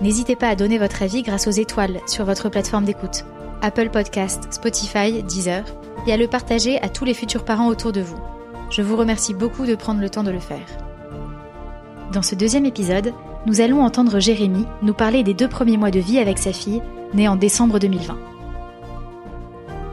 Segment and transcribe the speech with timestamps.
[0.00, 3.24] N'hésitez pas à donner votre avis grâce aux étoiles sur votre plateforme d'écoute,
[3.62, 5.64] Apple Podcast, Spotify, Deezer,
[6.06, 8.18] et à le partager à tous les futurs parents autour de vous.
[8.70, 10.66] Je vous remercie beaucoup de prendre le temps de le faire.
[12.12, 13.12] Dans ce deuxième épisode,
[13.46, 16.80] nous allons entendre Jérémy nous parler des deux premiers mois de vie avec sa fille,
[17.12, 18.16] née en décembre 2020.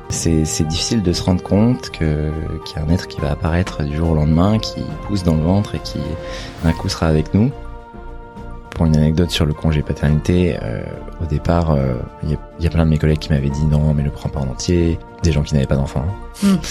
[0.10, 3.98] C'est difficile de se rendre compte qu'il y a un être qui va apparaître du
[3.98, 6.00] jour au lendemain, qui pousse dans le ventre et qui
[6.64, 7.52] d'un coup sera avec nous.
[8.76, 10.84] Pour une anecdote sur le congé paternité, euh,
[11.24, 14.04] au départ, euh, il y, a plein de mes collègues qui m'avaient dit non, mais
[14.04, 15.00] le prends pas en entier.
[15.24, 16.06] Des gens qui n'avaient pas d'enfants.
[16.44, 16.56] Mm.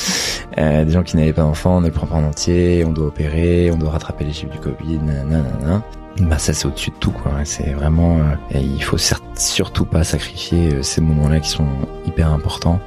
[0.57, 2.85] Euh, des gens qui n'avaient pas d'enfants, ne le prends pas en entier.
[2.87, 5.83] On doit opérer, on doit rattraper les chiffres du Covid, nanana.
[6.21, 7.33] Bah ça c'est au-dessus de tout quoi.
[7.43, 8.19] C'est vraiment,
[8.53, 8.99] et il faut
[9.35, 11.67] surtout pas sacrifier ces moments-là qui sont
[12.07, 12.79] hyper importants.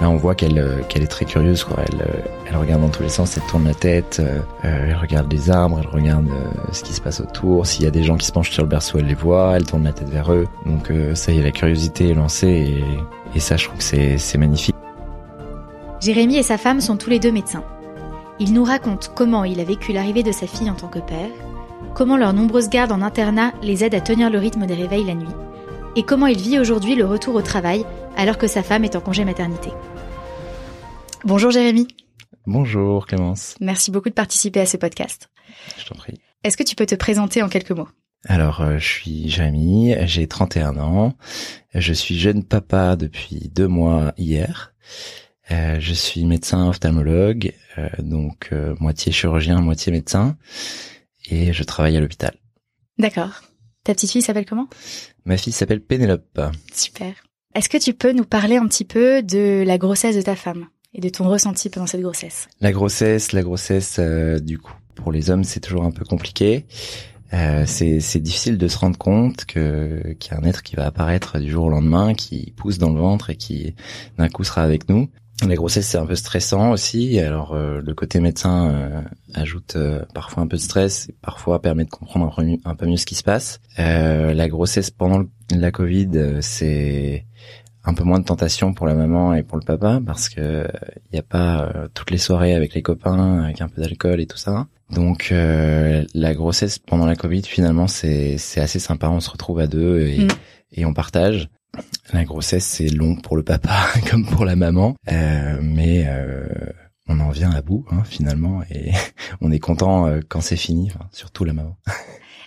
[0.00, 1.78] Là, on voit qu'elle euh, qu'elle est très curieuse, quoi.
[1.78, 5.32] Elle, euh, elle regarde dans tous les sens, elle tourne la tête, euh, elle regarde
[5.32, 6.28] les arbres, elle regarde
[6.72, 7.66] ce qui se passe autour.
[7.66, 9.64] S'il y a des gens qui se penchent sur le berceau, elle les voit, elle
[9.64, 10.46] tourne la tête vers eux.
[10.66, 12.84] Donc ça y est, la curiosité est lancée
[13.34, 14.74] et, ça, je trouve que c'est c'est magnifique.
[16.00, 17.64] Jérémy et sa femme sont tous les deux médecins.
[18.38, 21.30] Ils nous racontent comment il a vécu l'arrivée de sa fille en tant que père,
[21.94, 25.14] comment leurs nombreuses gardes en internat les aident à tenir le rythme des réveils la
[25.14, 25.26] nuit,
[25.96, 27.84] et comment il vit aujourd'hui le retour au travail
[28.16, 29.70] alors que sa femme est en congé maternité.
[31.24, 31.88] Bonjour Jérémy.
[32.46, 33.56] Bonjour Clémence.
[33.60, 35.30] Merci beaucoup de participer à ce podcast.
[35.78, 36.20] Je t'en prie.
[36.44, 37.88] Est-ce que tu peux te présenter en quelques mots?
[38.28, 41.14] Alors, euh, je suis Jérémy, j'ai 31 ans,
[41.74, 44.74] je suis jeune papa depuis deux mois hier.
[45.50, 50.36] Euh, je suis médecin ophtalmologue, euh, donc moitié chirurgien, moitié médecin,
[51.30, 52.34] et je travaille à l'hôpital.
[52.98, 53.42] D'accord.
[53.86, 54.66] Ta petite fille s'appelle comment?
[55.26, 56.40] Ma fille s'appelle Pénélope.
[56.74, 57.14] Super.
[57.54, 60.66] Est-ce que tu peux nous parler un petit peu de la grossesse de ta femme
[60.92, 62.48] et de ton ressenti pendant cette grossesse?
[62.60, 66.66] La grossesse, la grossesse, euh, du coup, pour les hommes, c'est toujours un peu compliqué.
[67.32, 70.86] Euh, c'est difficile de se rendre compte que qu'il y a un être qui va
[70.86, 73.76] apparaître du jour au lendemain, qui pousse dans le ventre et qui
[74.18, 75.08] d'un coup sera avec nous.
[75.44, 77.18] La grossesse c'est un peu stressant aussi.
[77.20, 79.02] Alors euh, le côté médecin euh,
[79.34, 82.96] ajoute euh, parfois un peu de stress et parfois permet de comprendre un peu mieux,
[82.96, 83.60] ce qui se passe.
[83.76, 87.26] la grossesse pendant la Covid c'est
[87.84, 90.66] un peu moins de tentation pour la maman et pour le papa parce que
[91.10, 94.26] il n'y a pas toutes les soirées avec les copains avec un peu d'alcool et
[94.26, 94.66] tout ça.
[94.90, 99.10] Donc la grossesse pendant la Covid finalement c'est assez sympa.
[99.10, 100.28] On se retrouve à deux et, mm.
[100.72, 101.50] et on partage.
[102.12, 106.46] La grossesse, c'est long pour le papa comme pour la maman, euh, mais euh,
[107.08, 108.92] on en vient à bout hein, finalement et
[109.40, 111.76] on est content euh, quand c'est fini, surtout la maman.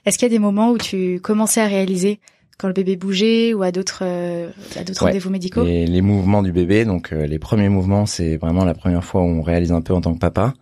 [0.06, 2.20] Est-ce qu'il y a des moments où tu commençais à réaliser
[2.60, 6.52] quand le bébé bougeait ou à d'autres à d'autres rendez-vous médicaux les, les, mouvements du
[6.52, 9.94] bébé, donc les premiers mouvements, c'est vraiment la première fois où on réalise un peu
[9.94, 10.54] en tant que papa,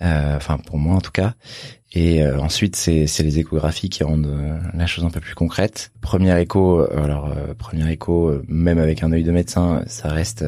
[0.00, 1.34] enfin pour moi en tout cas.
[1.96, 5.92] Et euh, ensuite, c'est, les échographies qui rendent euh, la chose un peu plus concrète.
[6.02, 10.44] Premier écho, euh, alors premier écho, même avec un œil de médecin, ça reste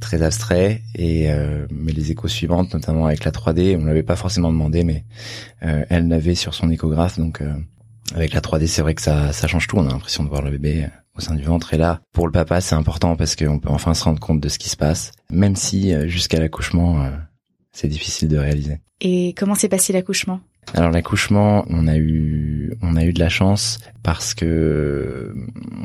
[0.00, 0.80] très abstrait.
[0.94, 1.28] Et
[1.70, 5.04] mais les échos suivantes, notamment avec la 3D, on l'avait pas forcément demandé, mais
[5.60, 7.18] elle l'avait sur son échographe.
[7.18, 7.42] Donc
[8.14, 9.76] avec la 3D, c'est vrai que ça, ça change tout.
[9.76, 11.74] On a l'impression de voir le bébé au sein du ventre.
[11.74, 14.48] Et là, pour le papa, c'est important parce qu'on peut enfin se rendre compte de
[14.48, 17.08] ce qui se passe, même si jusqu'à l'accouchement,
[17.72, 18.80] c'est difficile de réaliser.
[19.00, 20.40] Et comment s'est passé l'accouchement?
[20.72, 25.34] Alors l'accouchement, on a eu on a eu de la chance parce que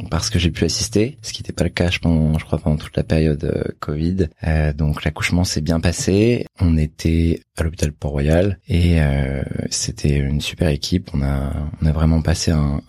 [0.09, 2.95] parce que j'ai pu assister, ce qui n'était pas le cas je, crois pendant toute
[2.95, 4.29] la période euh, Covid.
[4.45, 6.45] Euh, donc l'accouchement s'est bien passé.
[6.59, 11.11] On était à l'hôpital Port-Royal et euh, c'était une super équipe.
[11.13, 12.81] On a on a vraiment passé un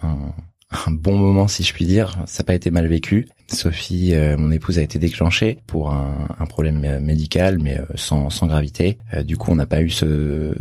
[0.90, 2.16] bon moment si je puis dire.
[2.26, 3.26] Ça n'a pas été mal vécu.
[3.52, 8.28] Sophie, euh, mon épouse, a été déclenchée pour un, problème euh, médical, mais euh, sans,
[8.46, 8.98] gravité.
[9.24, 10.54] du coup, on n'a pas eu ce,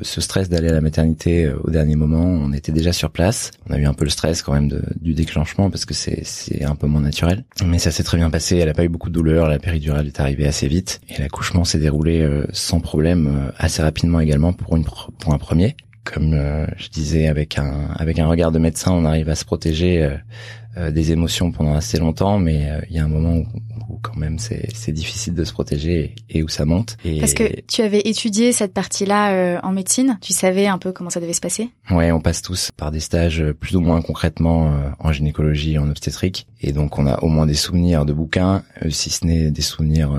[0.00, 2.24] stress d'aller à la maternité au dernier moment.
[2.24, 3.50] On était déjà sur place.
[3.68, 6.24] On a eu un peu le stress quand même du déclenchement parce que c'est,
[6.62, 7.44] un peu moins naturel.
[7.64, 8.56] Mais ça s'est très bien passé.
[8.58, 9.48] Elle n'a pas eu beaucoup de douleur.
[9.48, 14.52] La péridurale est arrivée assez vite et l'accouchement s'est déroulé sans problème assez rapidement également
[14.52, 16.34] pour un premier comme
[16.76, 20.18] je disais, avec un avec un regard de médecin, on arrive à se protéger
[20.78, 23.46] euh, des émotions pendant assez longtemps, mais euh, il y a un moment où,
[24.02, 26.96] quand même c'est difficile de se protéger et, où ça monte.
[27.04, 27.20] Et...
[27.20, 31.10] Parce que tu avais étudié cette partie-là euh, en médecine, tu savais un peu comment
[31.10, 31.70] ça devait se passer?
[31.90, 35.88] Ouais, on passe tous par des stages plus ou moins concrètement en gynécologie et en
[35.88, 39.62] obstétrique, et donc on a au moins des souvenirs de bouquins, si ce n'est des
[39.62, 40.12] souvenirs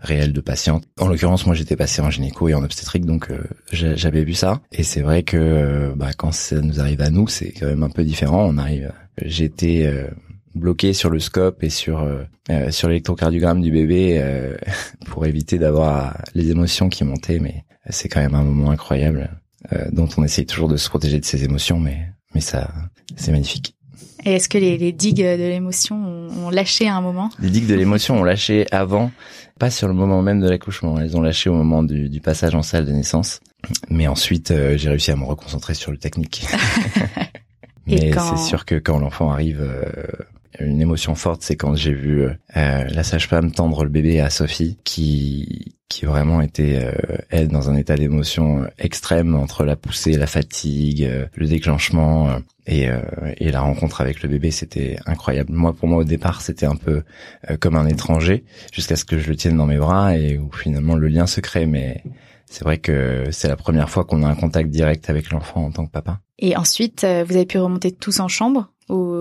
[0.00, 0.84] réels de patientes.
[0.98, 3.30] En l'occurrence, moi j'étais passé en gynéco et en obstétrique, donc
[3.72, 7.52] j'avais vu ça, et c'est vrai que bah, quand ça nous arrive à nous, c'est
[7.52, 8.44] quand même un peu différent.
[8.46, 9.90] On arrive j'étais
[10.54, 14.22] euh, bloqué sur le scope et sur euh, euh, sur l'électrocardiogramme du bébé
[15.06, 19.30] pour éviter d'avoir les émotions qui montaient mais c'est quand même un moment incroyable
[19.92, 22.70] dont on essaye toujours de se protéger de ces émotions mais mais ça
[23.16, 23.74] c'est magnifique.
[24.26, 27.28] Et est-ce que les, les, digues de l'émotion ont, lâché à un moment?
[27.40, 29.10] Les digues de l'émotion ont lâché avant,
[29.58, 30.98] pas sur le moment même de l'accouchement.
[30.98, 33.40] Elles ont lâché au moment du, du, passage en salle de naissance.
[33.90, 36.46] Mais ensuite, j'ai réussi à me reconcentrer sur le technique.
[37.86, 39.84] Mais c'est sûr que quand l'enfant arrive, euh,
[40.60, 44.78] une émotion forte, c'est quand j'ai vu euh, la sage-femme tendre le bébé à Sophie,
[44.84, 50.26] qui qui vraiment était euh, elle dans un état d'émotion extrême entre la poussée, la
[50.26, 52.88] fatigue, le déclenchement et,
[53.36, 55.52] et la rencontre avec le bébé, c'était incroyable.
[55.52, 57.02] Moi, pour moi, au départ, c'était un peu
[57.60, 60.96] comme un étranger, jusqu'à ce que je le tienne dans mes bras et où finalement
[60.96, 61.66] le lien se crée.
[61.66, 62.02] Mais
[62.46, 65.70] c'est vrai que c'est la première fois qu'on a un contact direct avec l'enfant en
[65.70, 66.20] tant que papa.
[66.38, 69.14] Et ensuite, euh, vous avez pu remonter tous en chambre ou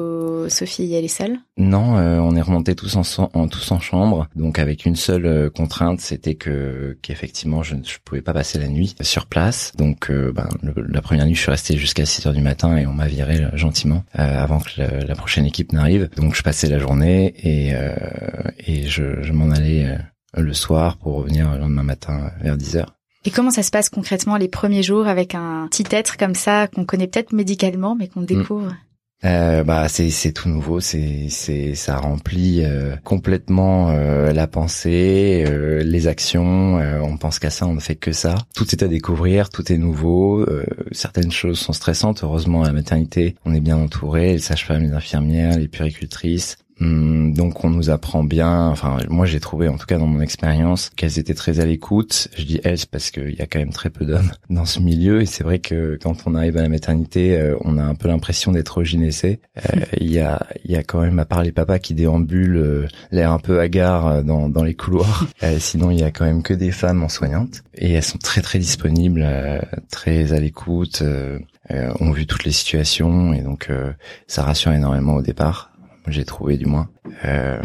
[0.50, 1.38] Sophie elle est seule?
[1.56, 5.26] Non, euh, on est remonté tous en, en, tous en chambre, donc avec une seule
[5.26, 9.72] euh, contrainte, c'était que qu'effectivement je ne pouvais pas passer la nuit sur place.
[9.78, 12.92] Donc ben, la première nuit, je suis resté jusqu'à 6 heures du matin et on
[12.92, 16.10] m'a viré gentiment avant que la, prochaine équipe n'arrive.
[16.18, 17.74] Donc je passais la journée et
[18.68, 19.98] et je, je m'en allais
[20.36, 22.96] le soir pour revenir le lendemain matin vers 10 heures.
[23.26, 26.68] Et comment ça se passe concrètement les premiers jours avec un petit être comme ça
[26.68, 28.26] qu'on connaît peut-être médicalement mais qu'on mm.
[28.26, 28.74] découvre?
[29.26, 35.46] Euh, bah c'est c'est tout nouveau, c'est c'est ça remplit euh, complètement euh, la pensée,
[35.48, 36.76] euh, les actions.
[37.02, 38.36] on pense qu'à ça, on ne fait que ça.
[38.54, 40.46] Tout est à découvrir, tout est nouveau.
[40.92, 42.24] certaines choses sont stressantes.
[42.24, 44.34] Heureusement, à la maternité, on est bien entouré.
[44.34, 49.68] Les sages-femmes, les infirmières, les puricultrices, donc on nous apprend bien, enfin moi j'ai trouvé
[49.68, 52.30] en tout cas dans mon expérience qu'elles étaient très à l'écoute.
[52.38, 55.22] Je dis elles parce qu'il y a quand même très peu d'hommes dans ce milieu
[55.22, 58.08] et c'est vrai que quand on arrive à la maternité, euh, on a un peu
[58.08, 59.40] l'impression d'être gynécée.
[59.58, 62.58] Euh, il y a il y a quand même à part les papas qui déambulent
[62.58, 65.28] euh, l'air un peu hagard dans, dans les couloirs.
[65.60, 68.42] sinon il y a quand même que des femmes en soignantes et elles sont très
[68.42, 69.26] très disponibles,
[69.90, 71.04] très à l'écoute.
[72.00, 73.70] ont vu toutes les situations et donc
[74.28, 75.73] ça rassure énormément au départ
[76.08, 76.90] j'ai trouvé du moins.
[77.26, 77.62] Euh,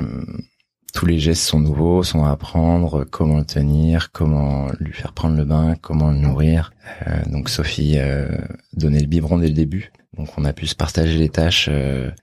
[0.95, 5.37] tous les gestes sont nouveaux, sont à apprendre, comment le tenir, comment lui faire prendre
[5.37, 6.73] le bain, comment le nourrir.
[7.07, 8.29] Euh, donc Sophie euh,
[8.73, 11.71] donnait le biberon dès le début, donc on a pu se partager les tâches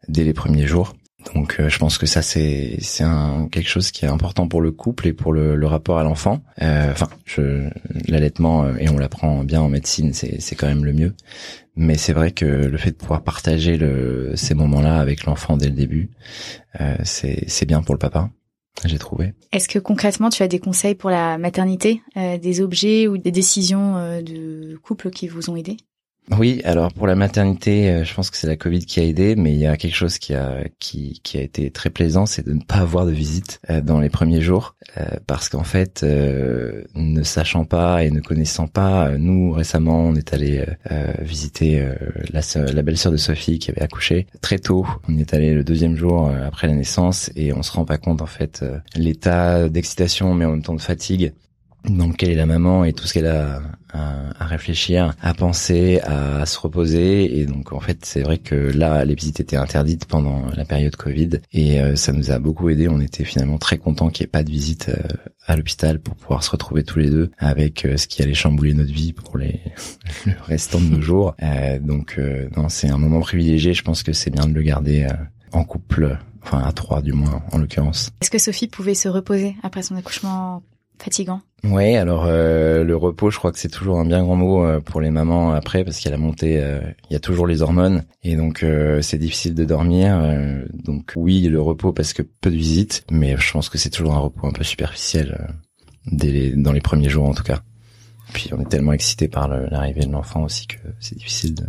[0.07, 0.93] dès les premiers jours.
[1.33, 3.03] Donc je pense que ça c'est c'est
[3.51, 6.43] quelque chose qui est important pour le couple et pour le, le rapport à l'enfant.
[6.61, 7.07] Enfin,
[8.07, 11.13] l'allaitement et on l'apprend bien en médecine, c'est c'est quand même le mieux.
[11.75, 15.67] Mais c'est vrai que le fait de pouvoir partager le, ces moments-là avec l'enfant dès
[15.67, 16.09] le début,
[16.79, 18.29] euh, c'est bien pour le papa,
[18.85, 19.33] j'ai trouvé.
[19.51, 23.31] Est-ce que concrètement tu as des conseils pour la maternité, euh, des objets ou des
[23.31, 25.77] décisions euh, de couple qui vous ont aidé
[26.31, 29.35] oui, alors pour la maternité, euh, je pense que c'est la Covid qui a aidé,
[29.35, 32.43] mais il y a quelque chose qui a qui, qui a été très plaisant, c'est
[32.43, 36.03] de ne pas avoir de visite euh, dans les premiers jours, euh, parce qu'en fait,
[36.03, 40.65] ne sachant pas et ne connaissant pas, nous récemment, on est allé
[41.19, 41.85] visiter
[42.31, 42.41] la,
[42.71, 44.85] la belle-sœur de Sophie qui avait accouché très tôt.
[45.07, 48.21] On est allé le deuxième jour après la naissance et on se rend pas compte
[48.21, 48.63] en fait
[48.95, 51.33] l'état d'excitation, mais en même temps de fatigue
[51.89, 53.61] dans lequel est la maman et tout ce qu'elle a
[53.95, 57.39] à, réfléchir, à penser, à, se reposer.
[57.39, 60.95] Et donc en fait, c'est vrai que là, les visites étaient interdites pendant la période
[60.95, 62.87] Covid et euh, ça nous a beaucoup aidé.
[62.87, 65.01] On était finalement très contents qu'il n'y ait pas de visite euh,
[65.45, 68.73] à l'hôpital pour pouvoir se retrouver tous les deux avec euh, ce qui allait chambouler
[68.73, 69.61] notre vie pour les
[70.25, 71.35] le restant de nos jours.
[71.81, 72.19] donc
[72.55, 73.73] non, c'est un moment privilégié.
[73.73, 75.07] Je pense que c'est bien de le garder
[75.51, 78.11] en couple, enfin à trois du moins en l'occurrence.
[78.21, 80.63] Est-ce que Sophie pouvait se reposer après son accouchement
[80.99, 84.63] fatigant Ouais, alors euh, le repos, je crois que c'est toujours un bien grand mot
[84.63, 87.47] euh, pour les mamans après parce qu'il a la montée, euh, il y a toujours
[87.47, 88.63] les hormones et donc
[89.01, 90.21] c'est difficile de dormir.
[90.73, 94.13] donc oui, le repos parce que peu de visites, mais je pense que c'est toujours
[94.13, 95.55] un repos un peu superficiel
[96.05, 97.61] dès dans les premiers jours en tout cas.
[98.33, 101.65] Puis on est tellement excité par l'arrivée de l'enfant aussi que c'est difficile de,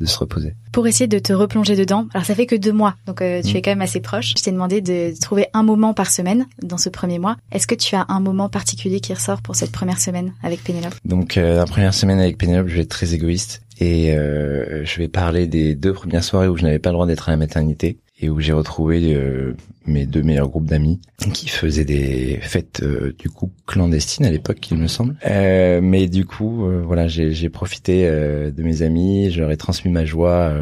[0.00, 0.54] de se reposer.
[0.72, 3.54] Pour essayer de te replonger dedans, alors ça fait que deux mois, donc euh, tu
[3.54, 3.56] mm.
[3.56, 4.34] es quand même assez proche.
[4.36, 7.36] Je t'ai demandé de trouver un moment par semaine dans ce premier mois.
[7.52, 10.94] Est-ce que tu as un moment particulier qui ressort pour cette première semaine avec Pénélope?
[11.04, 14.98] Donc euh, la première semaine avec Pénélope, je vais être très égoïste et euh, je
[14.98, 17.36] vais parler des deux premières soirées où je n'avais pas le droit d'être à la
[17.36, 19.54] maternité et où j'ai retrouvé euh,
[19.86, 21.00] mes deux meilleurs groupes d'amis
[21.32, 25.16] qui faisaient des fêtes euh, du coup clandestines à l'époque, il me semble.
[25.26, 30.04] Euh, mais du coup, voilà, j'ai profité de mes amis, je leur ai transmis ma
[30.04, 30.52] joie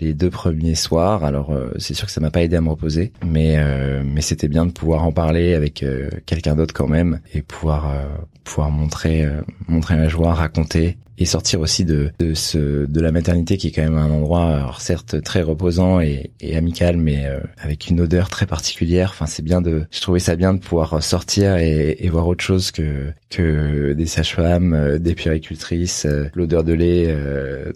[0.00, 1.24] les deux premiers soirs.
[1.24, 3.56] Alors c'est sûr que ça m'a pas aidé à me reposer, mais
[4.04, 5.84] mais c'était bien de pouvoir en parler avec
[6.26, 7.92] quelqu'un d'autre quand même et pouvoir
[8.44, 9.26] pouvoir montrer
[9.68, 13.70] montrer ma joie, raconter et sortir aussi de, de ce de la maternité qui est
[13.72, 18.28] quand même un endroit certes très reposant et, et amical mais euh, avec une odeur
[18.28, 19.10] très particulière.
[19.12, 22.44] Enfin c'est bien de je trouvais ça bien de pouvoir sortir et, et voir autre
[22.44, 27.14] chose que que des sages-femmes euh, des puéricultrices euh, l'odeur de lait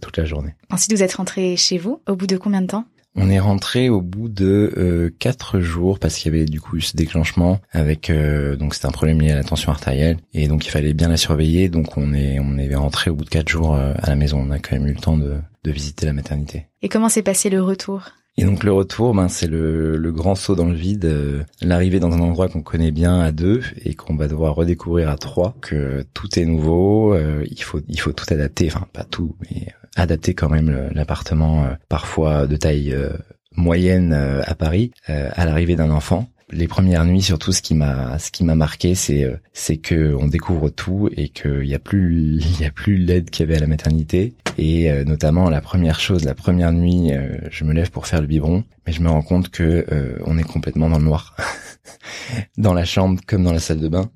[0.01, 0.55] toute la journée.
[0.71, 2.01] Ensuite vous êtes rentré chez vous.
[2.09, 2.85] Au bout de combien de temps?
[3.15, 6.81] On est rentré au bout de euh, quatre jours parce qu'il y avait du coup
[6.81, 10.65] ce déclenchement avec euh, donc c'était un problème lié à la tension artérielle et donc
[10.67, 11.69] il fallait bien la surveiller.
[11.69, 14.43] Donc on est on est rentré au bout de quatre jours euh, à la maison.
[14.47, 16.67] On a quand même eu le temps de, de visiter la maternité.
[16.81, 18.09] Et comment s'est passé le retour?
[18.39, 22.13] Et donc le retour, ben c'est le, le, grand saut dans le vide, l'arrivée dans
[22.13, 26.07] un endroit qu'on connaît bien à deux et qu'on va devoir redécouvrir à trois, que
[26.15, 27.15] tout est nouveau,
[27.45, 29.67] il faut il faut tout adapter, enfin pas tout, mais
[29.97, 33.11] adapter quand même l'appartement euh, parfois de taille euh,
[33.57, 36.29] moyenne euh, à Paris à l'arrivée d'un enfant.
[36.51, 40.27] Les premières nuits surtout ce qui m'a ce qui m'a marqué c'est c'est que on
[40.27, 43.57] découvre tout et qu'il y a plus il y a plus l'aide qu'il y avait
[43.57, 44.35] à la maternité.
[44.59, 47.11] Et notamment la première chose la première nuit
[47.51, 49.87] je me lève pour faire le biberon mais je me rends compte que
[50.27, 51.37] on est complètement dans le noir.
[52.57, 54.11] Dans la chambre comme dans la salle de bain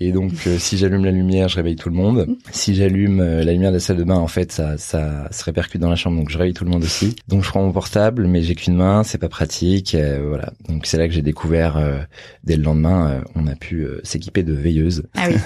[0.00, 2.36] et donc, euh, si j'allume la lumière, je réveille tout le monde.
[2.52, 5.42] Si j'allume euh, la lumière de la salle de bain, en fait, ça, ça se
[5.42, 7.16] répercute dans la chambre, donc je réveille tout le monde aussi.
[7.26, 10.52] Donc, je prends mon portable, mais j'ai qu'une main, c'est pas pratique, euh, voilà.
[10.68, 12.06] Donc, c'est là que j'ai découvert,
[12.44, 15.02] dès le lendemain, on a pu s'équiper de veilleuses.
[15.14, 15.36] Ah oui.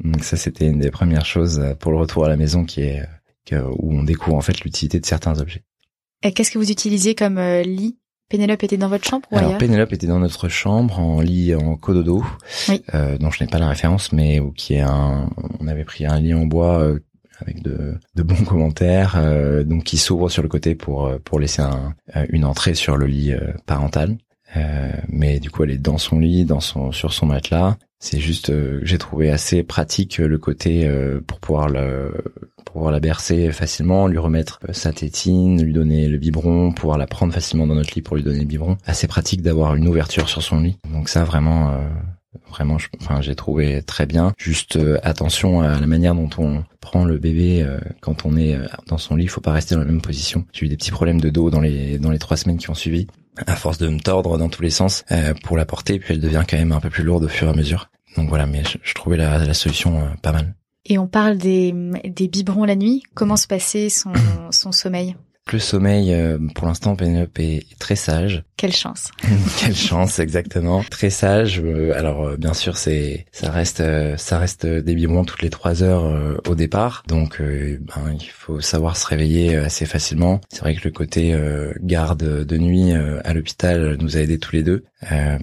[0.04, 3.06] donc, ça, c'était une des premières choses pour le retour à la maison, qui est
[3.52, 5.62] où on découvre en fait l'utilité de certains objets.
[6.22, 7.99] Et qu'est-ce que vous utilisiez comme lit?
[8.30, 11.76] Pénélope était dans votre chambre ou Alors Pénélope était dans notre chambre en lit en
[11.76, 12.24] cododo,
[12.68, 12.80] oui.
[12.94, 16.20] euh, dont je n'ai pas la référence, mais qui est un, on avait pris un
[16.20, 17.00] lit en bois euh,
[17.40, 21.40] avec de, de, bons commentaires, euh, donc qui s'ouvre sur le côté pour euh, pour
[21.40, 21.94] laisser un,
[22.28, 23.34] une entrée sur le lit
[23.66, 24.16] parental.
[25.08, 27.78] mais du coup, elle est dans son lit, dans son sur son matelas.
[28.00, 28.52] C'est juste,
[28.82, 30.90] j'ai trouvé assez pratique le côté
[31.26, 32.12] pour pouvoir le
[32.72, 37.06] pouvoir la bercer facilement, lui remettre euh, sa tétine, lui donner le biberon, pouvoir la
[37.06, 38.76] prendre facilement dans notre lit pour lui donner le biberon.
[38.86, 40.76] Assez pratique d'avoir une ouverture sur son lit.
[40.92, 41.88] Donc ça vraiment, euh,
[42.48, 44.32] vraiment, enfin j'ai trouvé très bien.
[44.38, 47.66] Juste euh, attention à la manière dont on prend le bébé
[48.00, 49.24] quand on est dans son lit.
[49.24, 50.44] Il faut pas rester dans la même position.
[50.52, 52.74] J'ai eu des petits problèmes de dos dans les dans les trois semaines qui ont
[52.74, 53.06] suivi
[53.46, 55.04] à force de me tordre dans tous les sens
[55.42, 57.50] pour la porter, puis elle devient quand même un peu plus lourde au fur et
[57.50, 57.90] à mesure.
[58.16, 60.54] Donc voilà, mais je, trouvais la, la solution pas mal.
[60.86, 63.02] Et on parle des, des biberons la nuit.
[63.14, 64.12] Comment se passait son,
[64.50, 65.14] son sommeil?
[65.52, 68.44] Le sommeil, euh, pour l'instant, Penelope est très sage.
[68.56, 69.10] Quelle chance.
[69.58, 70.84] Quelle chance, exactement.
[70.90, 71.60] Très sage.
[71.64, 73.82] Euh, alors euh, bien sûr, c'est ça reste
[74.16, 78.96] ça reste des biberons toutes les trois heures au départ, donc ben, il faut savoir
[78.96, 80.40] se réveiller assez facilement.
[80.50, 81.34] C'est vrai que le côté
[81.80, 84.84] garde de nuit à l'hôpital nous a aidés tous les deux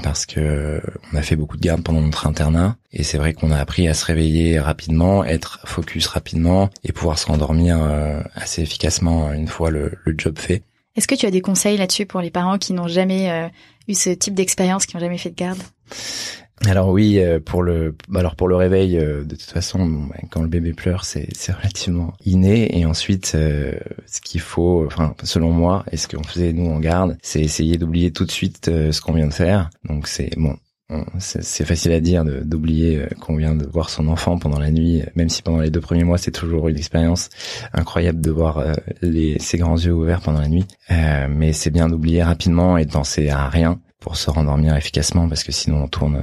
[0.04, 3.52] parce que on a fait beaucoup de garde pendant notre internat et c'est vrai qu'on
[3.52, 7.80] a appris à se réveiller rapidement, être focus rapidement et pouvoir se rendormir
[8.36, 10.64] assez efficacement une fois le, le job fait.
[10.98, 13.48] Est-ce que tu as des conseils là-dessus pour les parents qui n'ont jamais euh,
[13.88, 15.62] eu ce type d'expérience, qui n'ont jamais fait de garde?
[16.66, 20.42] Alors oui, euh, pour le, alors pour le réveil, euh, de toute façon, ben, quand
[20.42, 22.78] le bébé pleure, c'est relativement inné.
[22.78, 27.18] Et ensuite, ce qu'il faut, enfin selon moi, et ce qu'on faisait nous en garde,
[27.22, 29.70] c'est essayer d'oublier tout de suite ce qu'on vient de faire.
[29.84, 30.58] Donc c'est bon,
[31.20, 35.04] c'est facile à dire d'oublier euh, qu'on vient de voir son enfant pendant la nuit,
[35.16, 37.30] même si pendant les deux premiers mois c'est toujours une expérience
[37.74, 40.66] incroyable de voir euh, les, ses grands yeux ouverts pendant la nuit.
[40.92, 45.28] Euh, mais c'est bien d'oublier rapidement et de penser à rien pour se rendormir efficacement
[45.28, 46.22] parce que sinon on tourne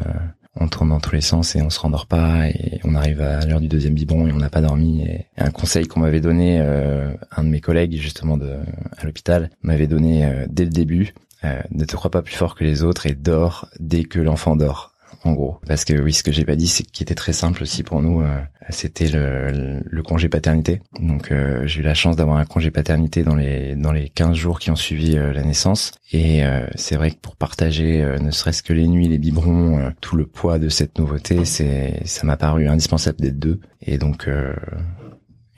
[0.57, 3.45] on tourne dans tous les sens et on se rendort pas et on arrive à
[3.45, 5.03] l'heure du deuxième biberon et on n'a pas dormi.
[5.03, 8.59] Et un conseil qu'on m'avait donné, un de mes collègues justement de,
[8.97, 11.13] à l'hôpital, m'avait donné dès le début,
[11.45, 14.57] euh, ne te crois pas plus fort que les autres et dors dès que l'enfant
[14.57, 14.94] dort.
[15.25, 15.59] En gros.
[15.67, 18.01] Parce que oui, ce que j'ai pas dit, c'est qui était très simple aussi pour
[18.01, 18.41] nous, euh,
[18.71, 20.81] c'était le, le, congé paternité.
[21.01, 24.37] Donc euh, j'ai eu la chance d'avoir un congé paternité dans les dans les 15
[24.37, 25.93] jours qui ont suivi euh, la naissance.
[26.13, 26.43] Et
[26.77, 30.61] c'est vrai que pour partager, ne serait-ce que les nuits, les biberons, tout le poids
[30.61, 33.59] de cette nouveauté, c'est ça m'a paru indispensable d'être deux.
[33.83, 34.29] Et donc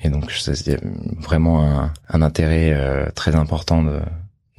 [0.03, 0.81] et donc c'est
[1.19, 4.01] vraiment un, un intérêt très important de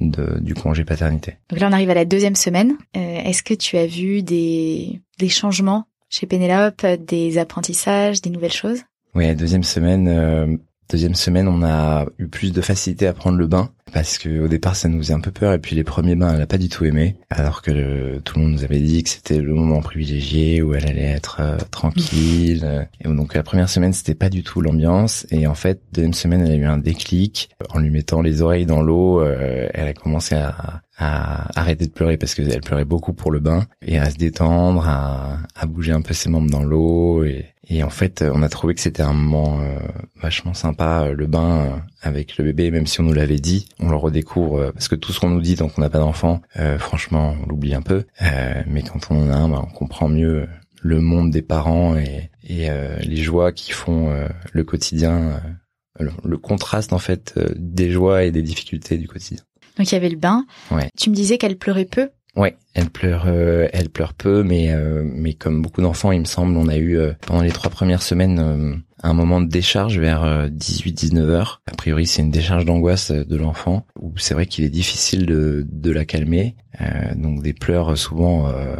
[0.00, 1.34] de, du congé paternité.
[1.50, 2.76] Donc là, on arrive à la deuxième semaine.
[2.96, 8.52] Euh, Est-ce que tu as vu des, des changements chez Pénélope, des apprentissages, des nouvelles
[8.52, 8.82] choses?
[9.14, 10.56] Oui, la deuxième semaine, euh,
[10.88, 14.48] deuxième semaine, on a eu plus de facilité à prendre le bain parce que au
[14.48, 16.58] départ ça nous faisait un peu peur et puis les premiers bains elle a pas
[16.58, 19.80] du tout aimé alors que tout le monde nous avait dit que c'était le moment
[19.80, 22.88] privilégié où elle allait être euh, tranquille.
[23.00, 25.26] Et donc la première semaine c'était pas du tout l'ambiance.
[25.30, 27.50] Et en fait deuxième semaine elle a eu un déclic.
[27.70, 31.92] En lui mettant les oreilles dans l'eau euh, elle a commencé à, à arrêter de
[31.92, 35.92] pleurer parce qu'elle pleurait beaucoup pour le bain et à se détendre, à, à bouger
[35.92, 39.02] un peu ses membres dans l'eau et, et, en fait on a trouvé que c'était
[39.02, 39.78] un moment euh,
[40.20, 43.96] vachement sympa le bain avec le bébé même si on nous l'avait dit on le
[43.96, 46.78] redécouvre euh, parce que tout ce qu'on nous dit tant qu'on n'a pas d'enfant, euh,
[46.78, 48.04] franchement, on l'oublie un peu.
[48.22, 50.48] Euh, mais quand on en a un, bah, on comprend mieux
[50.80, 52.68] le monde des parents et, et
[53.00, 54.16] les joies qui font
[54.52, 55.40] le quotidien,
[55.98, 59.42] le, contraste en fait des joies et des difficultés du quotidien.
[59.78, 60.44] Donc il y avait le bain.
[60.70, 60.90] Ouais.
[60.98, 62.10] Tu me disais qu'elle pleurait peu.
[62.36, 66.68] Ouais, elle pleure, elle pleure peu, mais mais comme beaucoup d'enfants, il me semble, on
[66.68, 71.62] a eu pendant les trois premières semaines un moment de décharge vers 18-19 euh, heures.
[71.70, 75.26] A priori, c'est une décharge d'angoisse euh, de l'enfant où c'est vrai qu'il est difficile
[75.26, 76.56] de, de la calmer.
[76.80, 78.76] Euh, donc des pleurs souvent euh, euh,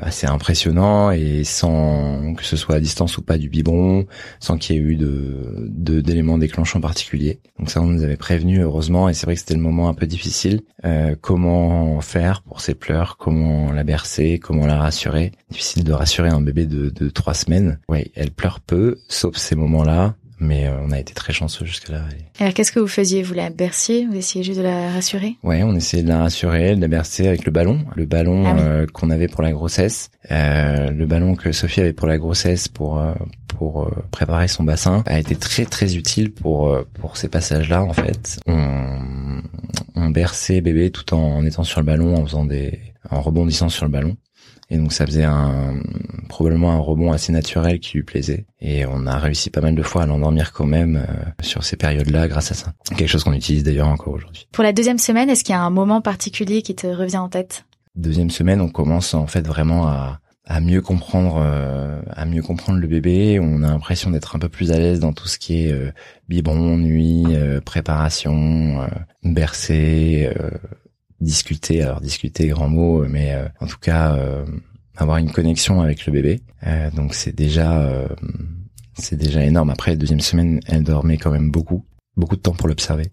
[0.00, 4.06] assez impressionnant et sans que ce soit à distance ou pas du biberon,
[4.40, 7.40] sans qu'il y ait eu de d'éléments déclenchants particuliers.
[7.58, 9.94] Donc ça, on nous avait prévenu heureusement et c'est vrai que c'était le moment un
[9.94, 10.62] peu difficile.
[10.84, 13.16] Euh, comment faire pour ses pleurs?
[13.16, 14.38] Comment la bercer?
[14.38, 15.32] Comment la rassurer?
[15.50, 17.78] Difficile de rassurer un bébé de, de trois semaines.
[17.88, 22.02] Oui, elle pleure peu, sauf ces moments-là mais euh, on a été très chanceux jusque-là.
[22.38, 24.06] Alors qu'est-ce que vous faisiez Vous la berciez?
[24.06, 25.36] Vous essayez juste de la rassurer?
[25.42, 28.56] Ouais, on essayait de la rassurer, de la bercer avec le ballon, le ballon ah
[28.58, 32.68] euh, qu'on avait pour la grossesse, euh, le ballon que Sophie avait pour la grossesse
[32.68, 33.14] pour euh,
[33.48, 38.40] pour préparer son bassin a été très très utile pour pour ces passages-là en fait.
[38.46, 39.40] On,
[39.94, 43.84] on berçait bébé tout en étant sur le ballon, en faisant des en rebondissant sur
[43.84, 44.16] le ballon.
[44.70, 45.74] Et donc ça faisait un
[46.28, 48.46] probablement un rebond assez naturel qui lui plaisait.
[48.60, 51.76] Et on a réussi pas mal de fois à l'endormir quand même euh, sur ces
[51.76, 52.72] périodes-là grâce à ça.
[52.96, 54.48] Quelque chose qu'on utilise d'ailleurs encore aujourd'hui.
[54.52, 57.28] Pour la deuxième semaine, est-ce qu'il y a un moment particulier qui te revient en
[57.28, 57.66] tête?
[57.94, 62.78] Deuxième semaine, on commence en fait vraiment à, à mieux comprendre euh, à mieux comprendre
[62.78, 65.64] le bébé on a l'impression d'être un peu plus à l'aise dans tout ce qui
[65.64, 65.90] est euh,
[66.28, 67.24] biberon nuit
[67.64, 68.86] préparation euh,
[69.22, 70.30] bercer
[71.20, 74.44] discuter, alors discuter grand mot, mais euh, en tout cas euh,
[74.96, 76.42] avoir une connexion avec le bébé.
[76.66, 77.88] Euh, donc c'est déjà
[78.94, 79.70] c'est déjà énorme.
[79.70, 81.84] Après la deuxième semaine, elle dormait quand même beaucoup
[82.16, 83.06] beaucoup de temps pour l'observer.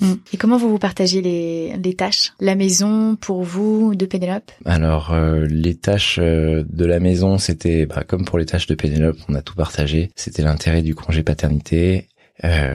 [0.00, 0.12] Mm.
[0.32, 2.32] Et comment vous vous partagez les, les tâches?
[2.40, 4.50] La maison pour vous de Pénélope?
[4.64, 5.14] Alors
[5.48, 9.42] les tâches de la maison, c'était bah, comme pour les tâches de Pénélope, on a
[9.42, 10.10] tout partagé.
[10.16, 12.08] C'était l'intérêt du congé paternité.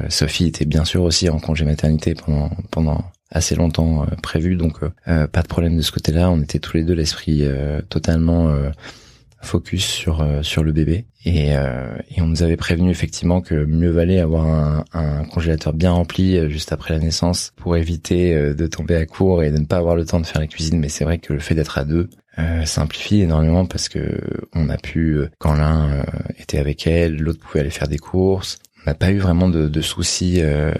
[0.09, 3.03] Sophie était bien sûr aussi en congé maternité pendant pendant
[3.35, 6.31] assez longtemps euh, prévu, donc euh, euh, pas de problème de ce côté-là.
[6.31, 7.43] On était tous les deux l'esprit
[7.89, 8.53] totalement
[9.41, 11.53] focus sur sur le bébé et,
[12.17, 16.71] on nous avait prévenu effectivement que mieux valait avoir un, un congélateur bien rempli juste
[16.71, 20.05] après la naissance pour éviter de tomber à court et de ne pas avoir le
[20.05, 20.79] temps de faire la cuisine.
[20.79, 24.19] Mais c'est vrai que le fait d'être à deux euh, simplifie énormément parce que
[24.53, 26.03] on a pu quand l'un
[26.39, 30.41] était avec elle, l'autre pouvait aller faire des courses n'a pas eu vraiment de, soucis
[30.41, 30.71] euh,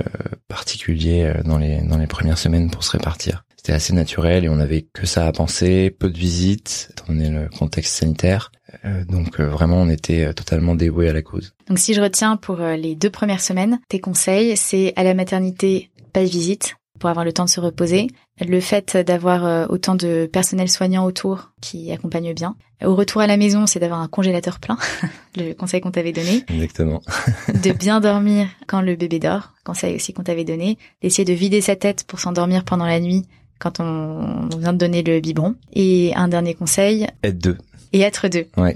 [0.47, 3.43] particuliers euh, dans les dans les premières semaines pour se répartir.
[3.55, 7.29] C'était assez naturel et on avait que ça à penser, peu de visites, étant donné
[7.29, 8.51] le contexte sanitaire.
[8.85, 11.53] Euh, donc vraiment, on était totalement dévoué à la cause.
[11.67, 15.89] Donc si je retiens pour les deux premières semaines, tes conseils, c'est à la maternité,
[16.13, 18.07] pas de visite, pour avoir le temps de se reposer.
[18.45, 22.55] Le fait d'avoir euh, autant de personnel soignant autour qui accompagne bien.
[22.83, 24.77] Au retour à la maison, c'est d'avoir un congélateur plein,
[25.37, 26.43] le conseil qu'on t'avait donné.
[26.49, 27.01] Exactement.
[27.63, 30.77] de bien dormir quand le bébé dort, conseil aussi qu'on t'avait donné.
[31.01, 33.25] D'essayer de vider sa tête pour s'endormir pendant la nuit
[33.59, 35.55] quand on vient de donner le biberon.
[35.73, 37.07] Et un dernier conseil.
[37.23, 37.57] Être deux.
[37.93, 38.47] Et être deux.
[38.57, 38.73] Ouais.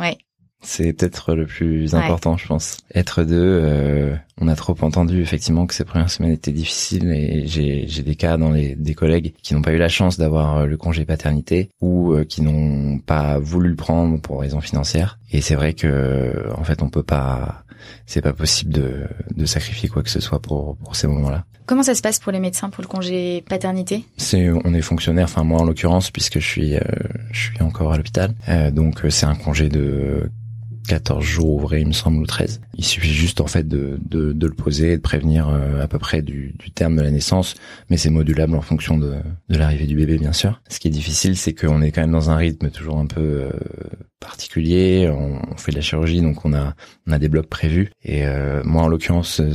[0.62, 2.78] C'est peut-être le plus important, je pense.
[2.94, 7.44] Être deux, euh, on a trop entendu effectivement que ces premières semaines étaient difficiles et
[7.46, 10.78] j'ai des cas dans les des collègues qui n'ont pas eu la chance d'avoir le
[10.78, 15.20] congé paternité ou qui n'ont pas voulu le prendre pour raisons financières.
[15.32, 17.64] Et c'est vrai que en fait on peut pas
[18.06, 21.46] c'est pas possible de, de sacrifier quoi que ce soit pour, pour ces moments-là.
[21.66, 24.04] Comment ça se passe pour les médecins pour le congé paternité?
[24.18, 26.80] C'est on est fonctionnaire, enfin moi en l'occurrence puisque je suis euh,
[27.32, 30.32] je suis encore à l'hôpital, euh, donc euh, c'est un congé de
[30.90, 32.62] 14 jours ouvrés, il me semble, ou 13.
[32.76, 36.22] Il suffit juste en fait de, de, le poser et de prévenir à peu près
[36.22, 37.56] du, du, terme de la naissance,
[37.90, 39.16] mais c'est modulable en fonction de,
[39.50, 40.62] de l'arrivée du bébé, bien sûr.
[40.68, 43.50] Ce qui est difficile, c'est qu'on est quand même dans un rythme toujours un peu
[44.20, 45.10] particulier.
[45.10, 46.76] On, fait de la chirurgie, donc on a
[47.08, 47.92] on a des blocs prévus.
[48.04, 49.54] Et euh, moi, en l'occurrence, euh,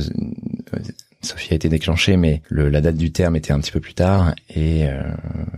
[1.25, 3.93] Sophie a été déclenchée, mais le, la date du terme était un petit peu plus
[3.93, 5.01] tard et euh,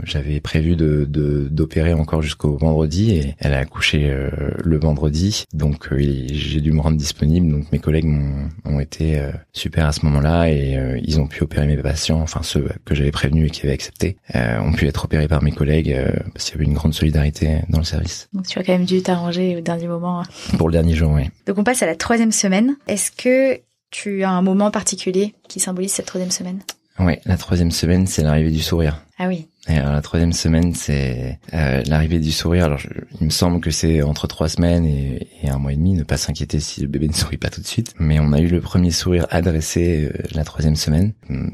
[0.03, 1.05] j'avais prévu de
[1.49, 4.29] d'opérer encore jusqu'au vendredi et elle a accouché euh,
[4.63, 7.51] le vendredi, donc euh, j'ai dû me rendre disponible.
[7.51, 9.21] Donc mes collègues ont, ont été
[9.53, 13.11] super à ce moment-là et ils ont pu opérer mes patients, enfin ceux que j'avais
[13.11, 15.95] prévenus et qui avaient accepté, ont pu être opérés par mes collègues
[16.33, 18.29] parce qu'il y avait une grande solidarité dans le service.
[18.33, 20.21] Donc tu as quand même dû t'arranger au dernier moment.
[20.21, 20.57] Hein.
[20.57, 21.23] Pour le dernier jour, oui.
[21.45, 22.75] Donc on passe à la troisième semaine.
[22.87, 23.59] Est-ce que
[23.91, 26.61] tu as un moment particulier qui symbolise cette troisième semaine?
[26.99, 29.03] Oui, la troisième semaine, c'est l'arrivée du sourire.
[29.19, 29.47] Ah oui.
[29.69, 32.65] Et alors, la troisième semaine, c'est euh, l'arrivée du sourire.
[32.65, 32.79] Alors,
[33.19, 35.93] il me semble que c'est entre trois semaines et, un mois et demi.
[35.93, 37.93] Ne pas s'inquiéter si le bébé ne sourit pas tout de suite.
[37.99, 41.13] Mais on a eu le premier sourire adressé euh, la troisième semaine.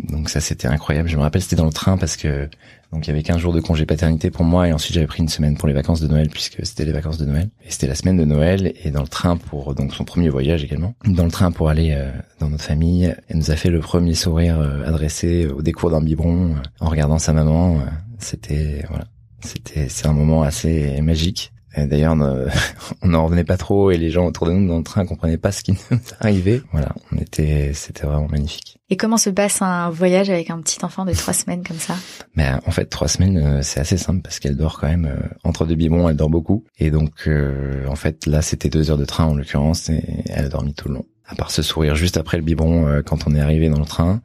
[0.10, 1.10] Donc ça, c'était incroyable.
[1.10, 2.50] Je me rappelle, c'était dans le train parce que
[2.94, 5.24] donc il y avait 15 jours de congé paternité pour moi et ensuite j'avais pris
[5.24, 7.50] une semaine pour les vacances de Noël puisque c'était les vacances de Noël.
[7.66, 10.64] Et c'était la semaine de Noël et dans le train pour donc son premier voyage
[10.64, 10.94] également.
[11.04, 14.14] Dans le train pour aller euh, dans notre famille, elle nous a fait le premier
[14.14, 17.82] sourire euh, adressé au décours d'un biberon euh, en regardant sa maman.
[18.24, 19.06] C'était voilà,
[19.42, 21.52] c'était c'est un moment assez magique.
[21.76, 22.16] D'ailleurs,
[23.02, 25.38] on n'en revenait pas trop et les gens autour de nous dans le train comprenaient
[25.38, 26.62] pas ce qui nous arrivait.
[26.72, 28.78] Voilà, on était, c'était vraiment magnifique.
[28.94, 31.96] Et comment se passe un voyage avec un petit enfant de trois semaines comme ça?
[32.36, 35.28] Ben en fait trois semaines euh, c'est assez simple parce qu'elle dort quand même euh,
[35.44, 39.00] entre deux biberons, elle dort beaucoup et donc euh, en fait là c'était deux heures
[39.00, 41.06] de train en l'occurrence et elle a dormi tout le long.
[41.26, 44.22] À part ce sourire juste après le biberon quand on est arrivé dans le train,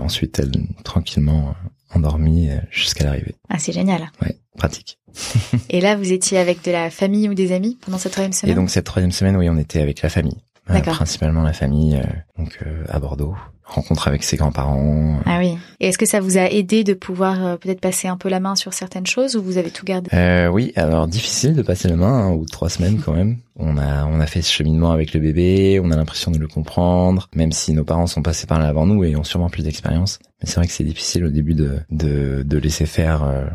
[0.00, 1.54] ensuite elle tranquillement
[1.96, 3.34] endormie jusqu'à l'arrivée.
[3.48, 4.10] Ah c'est génial.
[4.22, 4.98] Ouais, pratique.
[5.70, 8.52] et là vous étiez avec de la famille ou des amis pendant cette troisième semaine?
[8.52, 10.38] Et donc cette troisième semaine oui on était avec la famille.
[10.66, 12.00] principalement la famille
[12.46, 13.34] donc à Bordeaux
[13.66, 15.18] rencontre avec ses grands-parents.
[15.26, 15.58] Ah oui.
[15.80, 18.40] Et est-ce que ça vous a aidé de pouvoir euh, peut-être passer un peu la
[18.40, 20.08] main sur certaines choses ou vous avez tout gardé?
[20.14, 23.38] Euh, Oui, alors difficile de passer la main, hein, ou trois semaines quand même.
[23.56, 26.46] On a on a fait ce cheminement avec le bébé, on a l'impression de le
[26.46, 29.64] comprendre, même si nos parents sont passés par là avant nous et ont sûrement plus
[29.64, 30.18] d'expérience.
[30.40, 33.24] Mais c'est vrai que c'est difficile au début de de, de laisser faire.
[33.24, 33.46] Euh,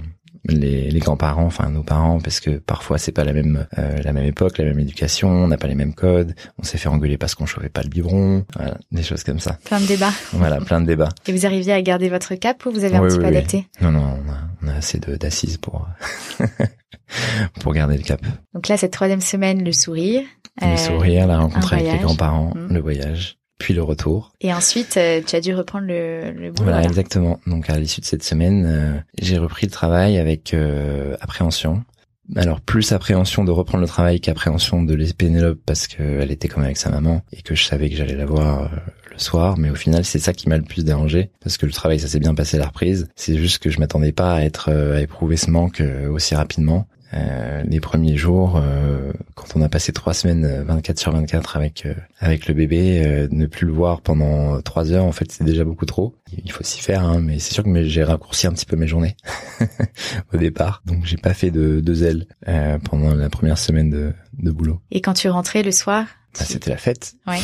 [0.45, 4.13] les, les grands-parents, enfin nos parents, parce que parfois c'est pas la même euh, la
[4.13, 7.17] même époque, la même éducation, on n'a pas les mêmes codes, on s'est fait engueuler
[7.17, 9.57] parce qu'on chauffait pas le biberon, voilà, des choses comme ça.
[9.65, 10.13] Plein de débats.
[10.33, 11.09] Voilà, plein de débats.
[11.27, 13.67] Et vous arriviez à garder votre cap ou vous avez un petit peu adapté?
[13.81, 15.87] Non, non, on a, on a assez d'assises pour
[17.61, 18.21] pour garder le cap.
[18.53, 20.23] Donc là, cette troisième semaine, le sourire.
[20.61, 22.73] Le euh, sourire, la rencontre avec les grands-parents, mmh.
[22.73, 24.33] le voyage puis le retour.
[24.41, 26.71] Et ensuite, euh, tu as dû reprendre le, le boulot.
[26.71, 27.39] Voilà, exactement.
[27.45, 31.83] Donc à l'issue de cette semaine, euh, j'ai repris le travail avec euh, appréhension.
[32.35, 36.63] Alors plus appréhension de reprendre le travail qu'appréhension de laisser Pénélope parce qu'elle était comme
[36.63, 38.71] avec sa maman et que je savais que j'allais la voir
[39.11, 39.57] le soir.
[39.57, 42.07] Mais au final, c'est ça qui m'a le plus dérangé parce que le travail, ça
[42.07, 43.09] s'est bien passé à la reprise.
[43.15, 46.87] C'est juste que je m'attendais pas à être à éprouver ce manque aussi rapidement.
[47.13, 51.57] Euh, les premiers jours, euh, quand on a passé trois semaines 24 euh, sur 24
[51.57, 51.87] avec
[52.19, 55.85] avec le bébé, ne plus le voir pendant trois heures, en fait, c'est déjà beaucoup
[55.85, 56.15] trop.
[56.43, 58.87] Il faut s'y faire, hein, mais c'est sûr que j'ai raccourci un petit peu mes
[58.87, 59.15] journées
[60.33, 62.27] au départ, donc j'ai pas fait de, de zèle
[62.89, 64.79] pendant la première semaine de, de boulot.
[64.91, 66.05] Et quand tu rentrais le soir
[66.37, 67.15] bah, C'était la fête.
[67.27, 67.39] Ouais.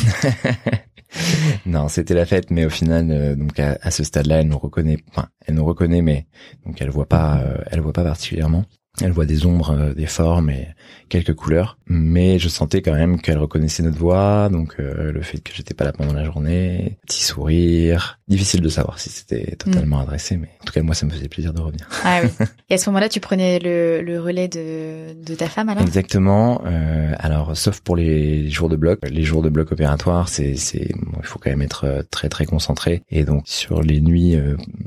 [1.66, 4.98] non, c'était la fête, mais au final, donc à, à ce stade-là, elle nous reconnaît.
[5.10, 6.26] Enfin, elle nous reconnaît, mais
[6.64, 8.64] donc elle voit pas, elle voit pas particulièrement.
[9.02, 10.68] Elle voit des ombres, euh, des formes et
[11.08, 15.38] quelques couleurs, mais je sentais quand même qu'elle reconnaissait notre voix, donc euh, le fait
[15.38, 19.98] que j'étais pas là pendant la journée, petit sourire, difficile de savoir si c'était totalement
[19.98, 20.02] mm.
[20.02, 21.88] adressé, mais en tout cas moi ça me faisait plaisir de revenir.
[22.04, 22.30] Ah oui.
[22.70, 25.82] Et à ce moment-là, tu prenais le, le relais de, de ta femme alors?
[25.82, 26.62] Exactement.
[26.66, 30.88] Euh, alors sauf pour les jours de bloc, les jours de bloc opératoire, c'est c'est
[30.88, 34.36] il faut quand même être euh, très très concentré et donc sur les nuits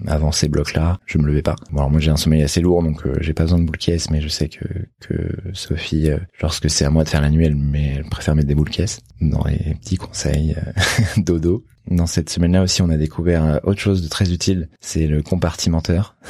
[0.08, 1.56] avant ces blocs là, je me levais pas.
[1.72, 4.10] Bon alors moi j'ai un sommeil assez lourd donc j'ai pas besoin de boule caisse,
[4.10, 4.66] mais je sais que
[5.00, 8.48] que Sophie euh, lorsque c'est moi de faire la nuit, elle, mais elle préfère mettre
[8.48, 11.64] des boules caisses dans les petits conseils euh, dodo.
[11.90, 15.22] Dans cette semaine-là aussi, on a découvert euh, autre chose de très utile, c'est le
[15.24, 16.16] compartimenteur.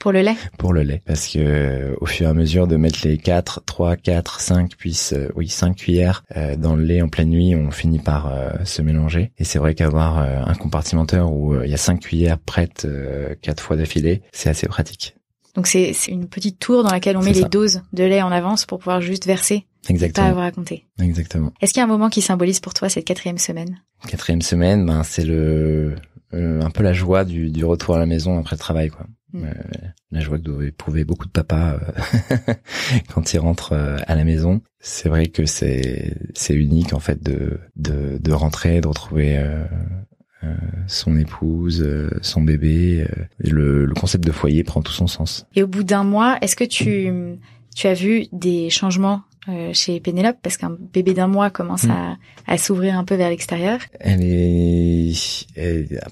[0.00, 1.00] Pour le lait Pour le lait.
[1.06, 4.94] Parce que au fur et à mesure de mettre les 4, 3, 4, 5, puis
[5.34, 6.24] oui, 5 cuillères
[6.58, 8.30] dans le lait en pleine nuit, on finit par
[8.64, 9.32] se mélanger.
[9.38, 12.86] Et c'est vrai qu'avoir un compartimenteur où il y a 5 cuillères prêtes
[13.40, 15.16] 4 fois d'affilée, c'est assez pratique.
[15.54, 18.66] Donc c'est une petite tour dans laquelle on met les doses de lait en avance
[18.66, 19.66] pour pouvoir juste verser.
[19.88, 20.34] Exactement.
[20.34, 20.86] Pas à compter.
[21.00, 21.52] Exactement.
[21.60, 23.80] Est-ce qu'il y a un moment qui symbolise pour toi cette quatrième semaine?
[24.08, 25.94] Quatrième semaine, ben c'est le
[26.32, 29.06] euh, un peu la joie du, du, retour à la maison après le travail, quoi.
[29.32, 29.44] Mm.
[29.44, 29.52] Euh,
[30.10, 32.36] la joie que doivent éprouver beaucoup de papas euh,
[33.14, 34.60] quand ils rentrent à la maison.
[34.80, 39.38] C'est vrai que c'est c'est unique en fait de de, de rentrer, de retrouver
[40.44, 40.54] euh,
[40.86, 43.06] son épouse, euh, son bébé.
[43.08, 45.46] Euh, le, le, concept de foyer prend tout son sens.
[45.54, 47.10] Et au bout d'un mois, est-ce que tu,
[47.74, 49.33] tu as vu des changements euh,
[49.72, 51.90] chez Pénélope parce qu'un bébé d'un mois commence mm.
[51.90, 53.78] à, à s'ouvrir un peu vers l'extérieur.
[54.00, 55.14] Elle est,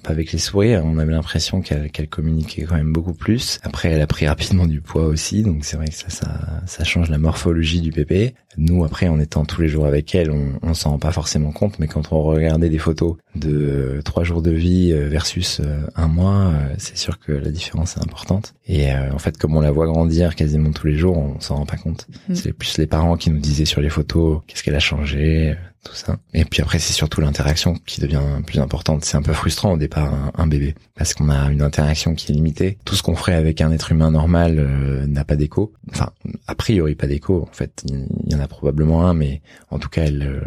[0.03, 3.59] pas avec les sourires, on avait l'impression qu'elle qu'elle communiquait quand même beaucoup plus.
[3.63, 6.85] Après, elle a pris rapidement du poids aussi, donc c'est vrai que ça, ça, ça
[6.85, 8.35] change la morphologie du bébé.
[8.59, 11.53] Nous, après, en étant tous les jours avec elle, on, on s'en rend pas forcément
[11.53, 15.63] compte, mais quand on regardait des photos de euh, trois jours de vie euh, versus
[15.97, 18.55] un mois, c'est sûr que la différence est importante.
[18.67, 21.67] Et en fait, comme on la voit grandir quasiment tous les jours, on s'en rend
[21.67, 22.07] pas compte.
[22.29, 22.35] Mm.
[22.35, 25.55] C'est plus les parents qui nous disaient sur les photos qu'est-ce qu'elle a changé,
[25.85, 26.17] tout ça.
[26.33, 29.05] Et puis après, c'est surtout l'interaction qui devient plus importante.
[29.05, 32.35] C'est un peu frustrant au départ, un, bébé, parce qu'on a une interaction qui est
[32.35, 32.79] limitée.
[32.85, 35.73] Tout ce qu'on ferait avec un être humain normal euh, n'a pas d'écho.
[35.91, 36.11] Enfin,
[36.47, 37.43] a priori pas d'écho.
[37.51, 40.41] En fait, il y en a probablement un, mais en tout cas, elle euh,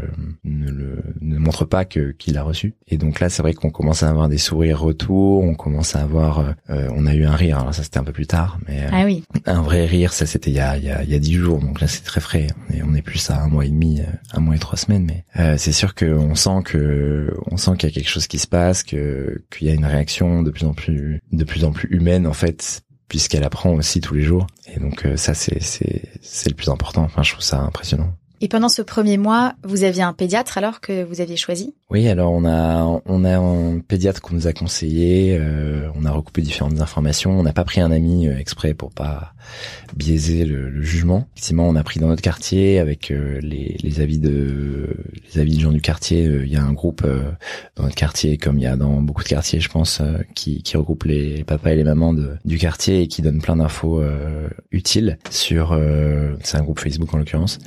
[0.46, 2.76] ne, le, ne montre pas que qu'il l'a reçu.
[2.88, 5.44] Et donc là, c'est vrai qu'on commence à avoir des sourires retour.
[5.44, 7.60] On commence à avoir, euh, on a eu un rire.
[7.60, 9.24] Alors ça, c'était un peu plus tard, mais ah oui.
[9.46, 11.34] un vrai rire, ça c'était il y a il y a il y a dix
[11.34, 11.60] jours.
[11.60, 12.48] Donc là, c'est très frais.
[12.70, 15.06] On est on est plus à un mois et demi, un mois et trois semaines,
[15.06, 18.40] mais euh, c'est sûr qu'on sent que on sent qu'il y a quelque chose qui
[18.40, 21.72] se passe, que qu'il y a une réaction de plus en plus de plus en
[21.72, 24.48] plus humaine en fait, puisqu'elle apprend aussi tous les jours.
[24.74, 27.04] Et donc euh, ça c'est c'est c'est le plus important.
[27.04, 28.14] Enfin, je trouve ça impressionnant.
[28.42, 31.74] Et pendant ce premier mois, vous aviez un pédiatre alors que vous aviez choisi?
[31.90, 35.38] Oui, alors on a on a un pédiatre qu'on nous a conseillé.
[35.40, 37.40] Euh, on a recoupé différentes informations.
[37.40, 39.34] On n'a pas pris un ami euh, exprès pour pas
[39.96, 41.28] biaiser le, le, jugement.
[41.36, 44.98] Effectivement, on a pris dans notre quartier avec euh, les, les, avis de
[45.32, 46.24] les avis des gens du quartier.
[46.26, 47.06] Il y a un groupe
[47.76, 50.02] dans notre quartier, comme il y a dans beaucoup de quartiers, je pense,
[50.34, 53.56] qui, qui regroupe les papas et les mamans de, du quartier et qui donne plein
[53.56, 54.04] d'infos
[54.72, 55.80] utiles sur.
[56.44, 57.60] c'est un groupe Facebook en l'occurrence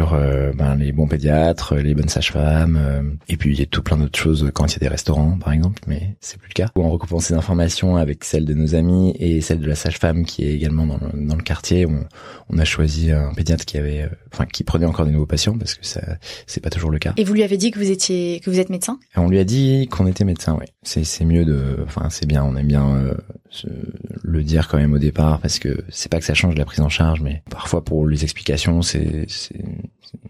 [0.00, 3.82] euh, ben, les bons pédiatres, les bonnes sages-femmes, euh, et puis il y a tout
[3.82, 6.54] plein d'autres choses quand il y a des restaurants, par exemple, mais c'est plus le
[6.54, 6.70] cas.
[6.74, 10.44] En recoupant ces informations avec celles de nos amis et celles de la sage-femme qui
[10.44, 12.06] est également dans le, dans le quartier, on,
[12.50, 15.56] on, a choisi un pédiatre qui avait, euh, enfin, qui prenait encore des nouveaux patients
[15.56, 16.00] parce que ça,
[16.46, 17.12] c'est pas toujours le cas.
[17.16, 18.98] Et vous lui avez dit que vous étiez, que vous êtes médecin?
[19.16, 20.66] On lui a dit qu'on était médecin, oui.
[20.82, 23.14] C'est, c'est mieux de, enfin, c'est bien, on aime bien
[24.22, 26.80] le dire quand même au départ parce que c'est pas que ça change la prise
[26.80, 29.64] en charge, mais parfois pour les explications, c'est, c'est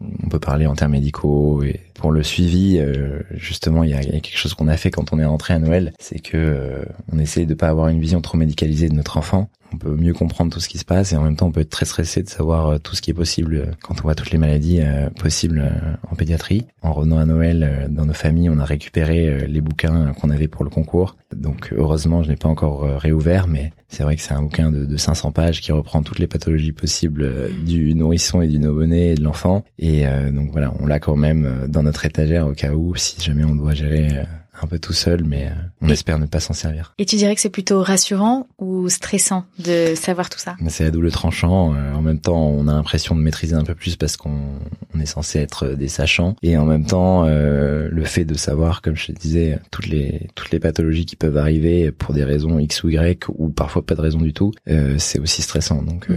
[0.01, 4.01] on peut parler en termes médicaux et pour le suivi euh, justement il y a,
[4.01, 7.19] quelque chose qu'on a fait quand on est rentré à Noël c'est que euh, on
[7.19, 9.49] essaie de pas avoir une vision trop médicalisée de notre enfant.
[9.75, 11.61] On peut mieux comprendre tout ce qui se passe et en même temps on peut
[11.61, 14.31] être très stressé de savoir euh, tout ce qui est possible quand on voit toutes
[14.31, 14.83] les maladies
[15.19, 15.73] possibles
[16.11, 16.67] en pédiatrie.
[16.83, 20.65] En revenant à Noël dans nos familles on a récupéré les bouquins qu'on avait pour
[20.65, 21.17] le concours.
[21.35, 24.85] Donc heureusement je n'ai pas encore réouvert mais c'est vrai que c'est un bouquin de,
[24.85, 29.15] de, 500 pages qui reprend toutes les pathologies possibles du nourrisson et du nouveau-né et
[29.15, 29.65] de l'enfant.
[29.79, 33.45] Et donc voilà on l'a quand même dans notre étagère au cas où, si jamais
[33.45, 34.25] on doit gérer euh,
[34.61, 36.95] un peu tout seul, mais euh, on espère ne pas s'en servir.
[36.99, 40.57] Et tu dirais que c'est plutôt rassurant ou stressant de savoir tout ça?
[40.69, 41.75] C'est à double tranchant.
[41.75, 44.59] Euh, en même temps, on a l'impression de maîtriser un peu plus parce qu'on
[45.01, 49.07] est censé être des sachants, et en même temps, le fait de savoir, comme je
[49.07, 52.91] te disais, toutes les toutes les pathologies qui peuvent arriver pour des raisons X ou
[52.91, 54.53] Y ou parfois pas de raison du tout,
[54.99, 55.83] c'est aussi stressant.
[55.83, 56.09] Donc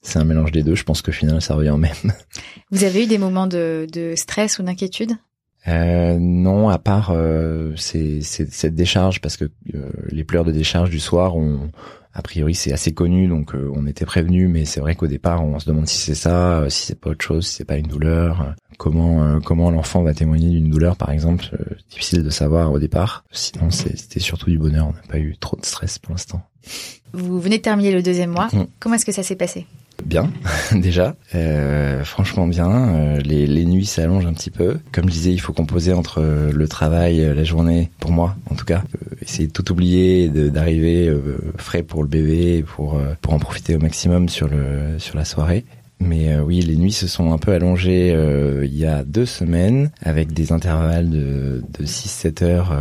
[0.00, 0.74] c'est un mélange des deux.
[0.74, 1.92] Je pense que finalement, ça revient au même.
[2.70, 5.12] Vous avez eu des moments de, de stress ou d'inquiétude?
[5.68, 9.44] Euh, non, à part euh, c'est, cette décharge, parce que
[9.74, 11.70] euh, les pleurs de décharge du soir, on,
[12.14, 15.44] a priori c'est assez connu, donc euh, on était prévenu, mais c'est vrai qu'au départ
[15.44, 17.86] on se demande si c'est ça, si c'est pas autre chose, si c'est pas une
[17.86, 21.44] douleur, comment comment l'enfant va témoigner d'une douleur par exemple,
[21.90, 23.24] difficile de savoir au départ.
[23.30, 26.42] Sinon c'était surtout du bonheur, on n'a pas eu trop de stress pour l'instant.
[27.12, 28.66] Vous venez de terminer le deuxième mois, mm.
[28.80, 29.66] comment est-ce que ça s'est passé?
[30.04, 30.30] Bien
[30.72, 32.70] déjà, euh, franchement bien.
[32.70, 34.78] Euh, les, les, nuits s'allongent un petit peu.
[34.92, 38.54] Comme je disais, il faut composer entre euh, le travail, la journée, pour moi en
[38.54, 38.82] tout cas,
[39.20, 41.12] essayer de tout oublier, d'arriver
[41.56, 45.64] frais pour le bébé, pour pour en profiter au maximum sur le sur la soirée.
[46.00, 48.08] Mais oui, les nuits se sont un peu allongées
[48.62, 52.76] il y a deux semaines avec des intervalles de, de 6-7 heures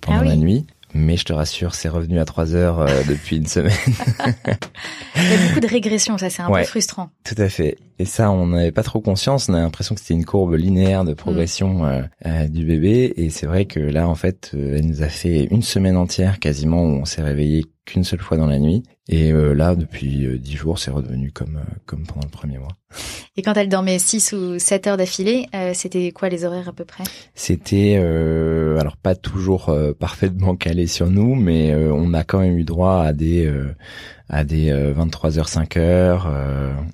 [0.00, 0.66] pendant ah la nuit.
[0.92, 3.72] Mais je te rassure, c'est revenu à 3 heures depuis une semaine.
[5.16, 7.10] Il y a beaucoup de régression, ça c'est un peu frustrant.
[7.24, 7.78] Tout à fait.
[8.00, 9.50] Et ça, on n'avait pas trop conscience.
[9.50, 11.84] On a l'impression que c'était une courbe linéaire de progression
[12.24, 12.48] mm.
[12.48, 13.12] du bébé.
[13.18, 16.82] Et c'est vrai que là, en fait, elle nous a fait une semaine entière quasiment
[16.82, 18.84] où on s'est réveillé qu'une seule fois dans la nuit.
[19.12, 22.58] Et euh, là, depuis euh, dix jours, c'est redevenu comme euh, comme pendant le premier
[22.58, 22.76] mois.
[23.36, 26.84] Et quand elle dormait 6 ou 7 heures d'affilée, c'était quoi les horaires à peu
[26.84, 27.04] près?
[27.34, 33.02] C'était alors pas toujours parfaitement calé sur nous, mais on a quand même eu droit
[33.02, 33.48] à des
[34.30, 36.22] à des 23h 5h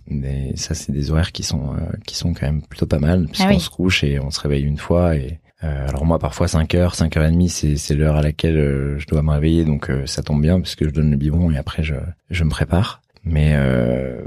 [0.08, 3.56] mais ça c'est des horaires qui sont qui sont quand même plutôt pas mal puisqu'on
[3.56, 6.74] ah se couche et on se réveille une fois et euh, alors moi parfois 5
[6.74, 9.64] heures, 5 heures et demie, c'est c'est l'heure à laquelle euh, je dois me réveiller,
[9.64, 11.94] donc euh, ça tombe bien parce que je donne le biberon et après je
[12.30, 13.00] je me prépare.
[13.24, 13.56] Mais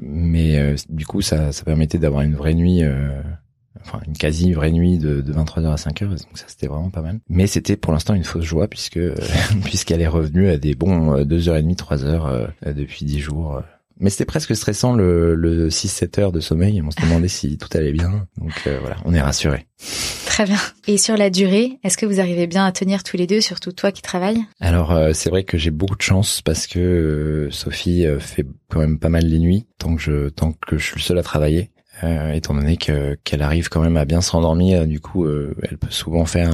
[0.01, 2.83] mais du coup ça ça permettait d'avoir une vraie nuit.
[3.85, 7.01] Enfin, une quasi vraie nuit de, de 23h à 5h, donc ça c'était vraiment pas
[7.01, 7.19] mal.
[7.29, 8.99] Mais c'était pour l'instant une fausse joie puisque
[9.63, 13.61] puisqu'elle est revenue à des bons 2h30, 3h depuis 10 jours.
[13.99, 16.81] Mais c'était presque stressant le, le 6-7 heures de sommeil.
[16.81, 18.27] On se demandait si tout allait bien.
[18.37, 19.65] Donc voilà, on est rassuré.
[20.39, 20.59] Très bien.
[20.87, 23.73] Et sur la durée, est-ce que vous arrivez bien à tenir tous les deux, surtout
[23.73, 24.45] toi qui travailles?
[24.61, 28.45] Alors euh, c'est vrai que j'ai beaucoup de chance parce que euh, Sophie euh, fait
[28.69, 31.17] quand même pas mal les nuits tant que je tant que je suis le seul
[31.17, 31.71] à travailler.
[32.33, 35.91] Étant donné que qu'elle arrive quand même à bien se rendormir, du coup, elle peut
[35.91, 36.53] souvent faire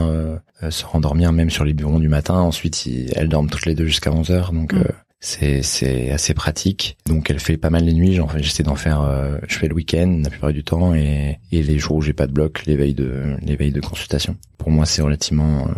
[0.70, 2.36] se rendormir même sur les bureaux du matin.
[2.36, 4.84] Ensuite, elles dorment toutes les deux jusqu'à 11 heures, donc mm
[5.26, 6.98] c'est c'est assez pratique.
[7.06, 8.14] Donc elle fait pas mal les nuits.
[8.14, 9.02] J'en j'essaie d'en faire.
[9.02, 12.14] Euh, je fais le week-end la plupart du temps et, et les jours où j'ai
[12.14, 14.38] pas de bloc, les veilles de les veilles de consultation.
[14.58, 15.72] Pour moi, c'est relativement euh,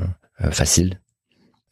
[0.45, 0.99] euh, facile.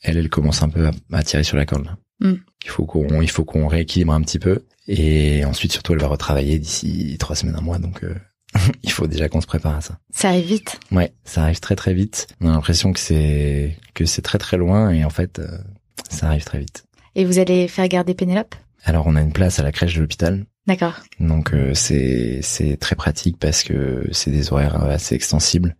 [0.01, 1.89] Elle, elle commence un peu à, tirer sur la corde.
[2.21, 2.33] Mm.
[2.63, 6.07] Il faut qu'on il faut qu'on rééquilibre un petit peu et ensuite surtout elle va
[6.07, 7.79] retravailler d'ici trois semaines un mois.
[7.79, 8.03] Donc
[8.83, 9.97] il faut déjà qu'on se prépare à ça.
[10.11, 10.79] Ça arrive vite.
[10.91, 12.27] Ouais, ça arrive très très vite.
[12.41, 15.41] On a l'impression que c'est que c'est très très loin et en fait
[16.09, 16.85] ça arrive très vite.
[17.15, 18.55] Et vous allez faire garder Pénélope?
[18.83, 20.45] Alors on a une place à la crèche de l'hôpital.
[20.67, 20.95] D'accord.
[21.19, 25.75] Donc euh, c'est c'est très pratique parce que c'est des horaires assez extensibles.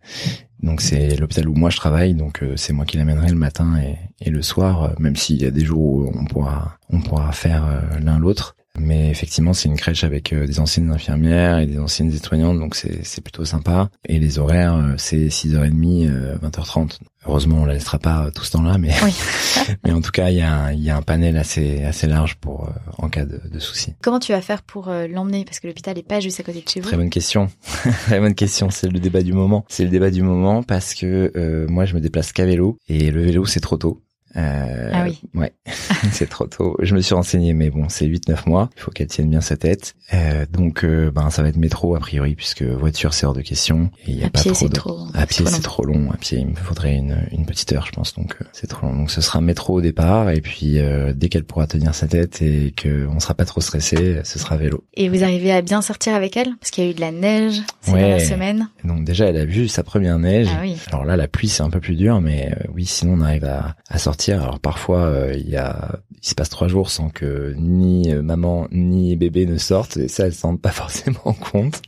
[0.62, 3.78] Donc c'est l'hôpital où moi je travaille, donc euh, c'est moi qui l'amènerai le matin
[3.78, 7.00] et, et le soir, euh, même s'il y a des jours où on pourra on
[7.00, 8.56] pourra faire l'un l'autre.
[8.78, 13.04] Mais effectivement, c'est une crèche avec des anciennes infirmières et des anciennes aides-soignantes, donc c'est
[13.04, 13.88] c'est plutôt sympa.
[14.08, 16.98] Et les horaires, c'est 6h30, 20h30.
[17.28, 18.90] Heureusement, on la laissera pas tout ce temps-là, mais
[19.84, 22.06] mais en tout cas, il y a un, il y a un panel assez assez
[22.06, 23.94] large pour euh, en cas de, de souci.
[24.00, 25.44] Comment tu vas faire pour euh, l'emmener?
[25.44, 27.48] Parce que l'hôpital est pas juste à côté de chez vous Très bonne question.
[28.06, 28.70] Très bonne question.
[28.70, 29.64] C'est le débat du moment.
[29.68, 33.10] C'est le débat du moment parce que euh, moi, je me déplace qu'à vélo et
[33.10, 34.02] le vélo c'est trop tôt.
[34.36, 35.20] Euh, ah oui.
[35.34, 35.52] Ouais,
[36.12, 36.76] c'est trop tôt.
[36.80, 38.70] Je me suis renseigné, mais bon, c'est 8-9 mois.
[38.76, 39.94] Il faut qu'elle tienne bien sa tête.
[40.12, 43.42] Euh, donc, euh, ben, ça va être métro a priori, puisque voiture c'est hors de
[43.42, 43.90] question.
[44.06, 44.74] Et y a à pas pied, trop, de...
[44.74, 46.10] trop À pied, c'est trop long.
[46.12, 48.14] À pied, il me faudrait une, une petite heure, je pense.
[48.14, 48.94] Donc, euh, c'est trop long.
[48.94, 52.42] Donc, ce sera métro au départ, et puis euh, dès qu'elle pourra tenir sa tête
[52.42, 54.84] et que on sera pas trop stressé, ce sera vélo.
[54.94, 57.12] Et vous arrivez à bien sortir avec elle, parce qu'il y a eu de la
[57.12, 58.00] neige ces ouais.
[58.00, 58.68] dernières semaines.
[58.84, 60.48] Donc déjà, elle a vu sa première neige.
[60.50, 60.76] Ah oui.
[60.88, 63.76] Alors là, la pluie c'est un peu plus dur, mais oui, sinon on arrive à,
[63.88, 64.25] à sortir.
[64.32, 68.22] Alors parfois euh, il y a, il se passe trois jours sans que ni euh,
[68.22, 71.82] maman ni bébé ne sortent et ça, elle s'en rend pas forcément compte.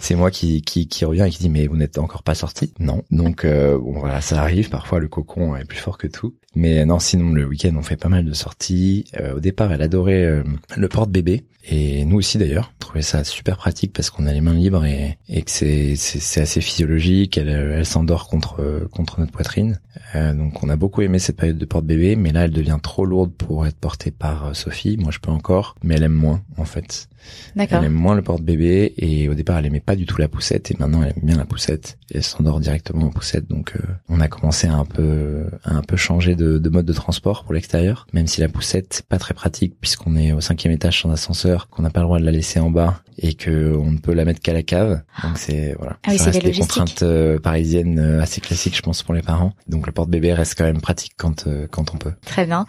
[0.00, 2.72] c'est moi qui, qui, qui revient et qui dit mais vous n'êtes encore pas sorti?
[2.78, 3.02] Non.
[3.10, 4.70] Donc euh, bon voilà, ça arrive.
[4.70, 6.34] Parfois le cocon est plus fort que tout.
[6.54, 9.04] Mais non, sinon le week-end on fait pas mal de sorties.
[9.34, 10.42] au départ, elle adorait
[10.76, 12.72] le porte-bébé et nous aussi d'ailleurs.
[12.78, 16.40] Trouvait ça super pratique parce qu'on a les mains libres et, et que c'est, c'est,
[16.40, 17.38] assez physiologique.
[17.38, 19.78] Elle, elle s'endort contre contre notre poitrine.
[20.14, 23.32] donc on a beaucoup aimé cette période de porte-bébé, mais là elle devient trop lourde
[23.32, 24.96] pour être portée par euh, Sophie.
[24.98, 27.08] Moi, je peux encore, mais elle aime moins, en fait.
[27.54, 27.78] D'accord.
[27.78, 30.70] Elle aime moins le porte-bébé et au départ, elle aimait pas du tout la poussette
[30.70, 31.98] et maintenant, elle aime bien la poussette.
[32.10, 33.48] Et elle s'endort directement en poussette.
[33.48, 36.86] Donc, euh, on a commencé à un peu, à un peu changer de, de mode
[36.86, 38.06] de transport pour l'extérieur.
[38.12, 41.68] Même si la poussette, c'est pas très pratique puisqu'on est au cinquième étage sans ascenseur,
[41.68, 44.14] qu'on n'a pas le droit de la laisser en bas et que on ne peut
[44.14, 45.02] la mettre qu'à la cave.
[45.22, 45.98] Donc c'est voilà.
[46.06, 49.52] Ah oui, ça reste des contraintes euh, parisiennes assez classiques, je pense, pour les parents.
[49.68, 52.12] Donc le porte-bébé reste quand même pratique quand quand on peut.
[52.24, 52.66] Très bien.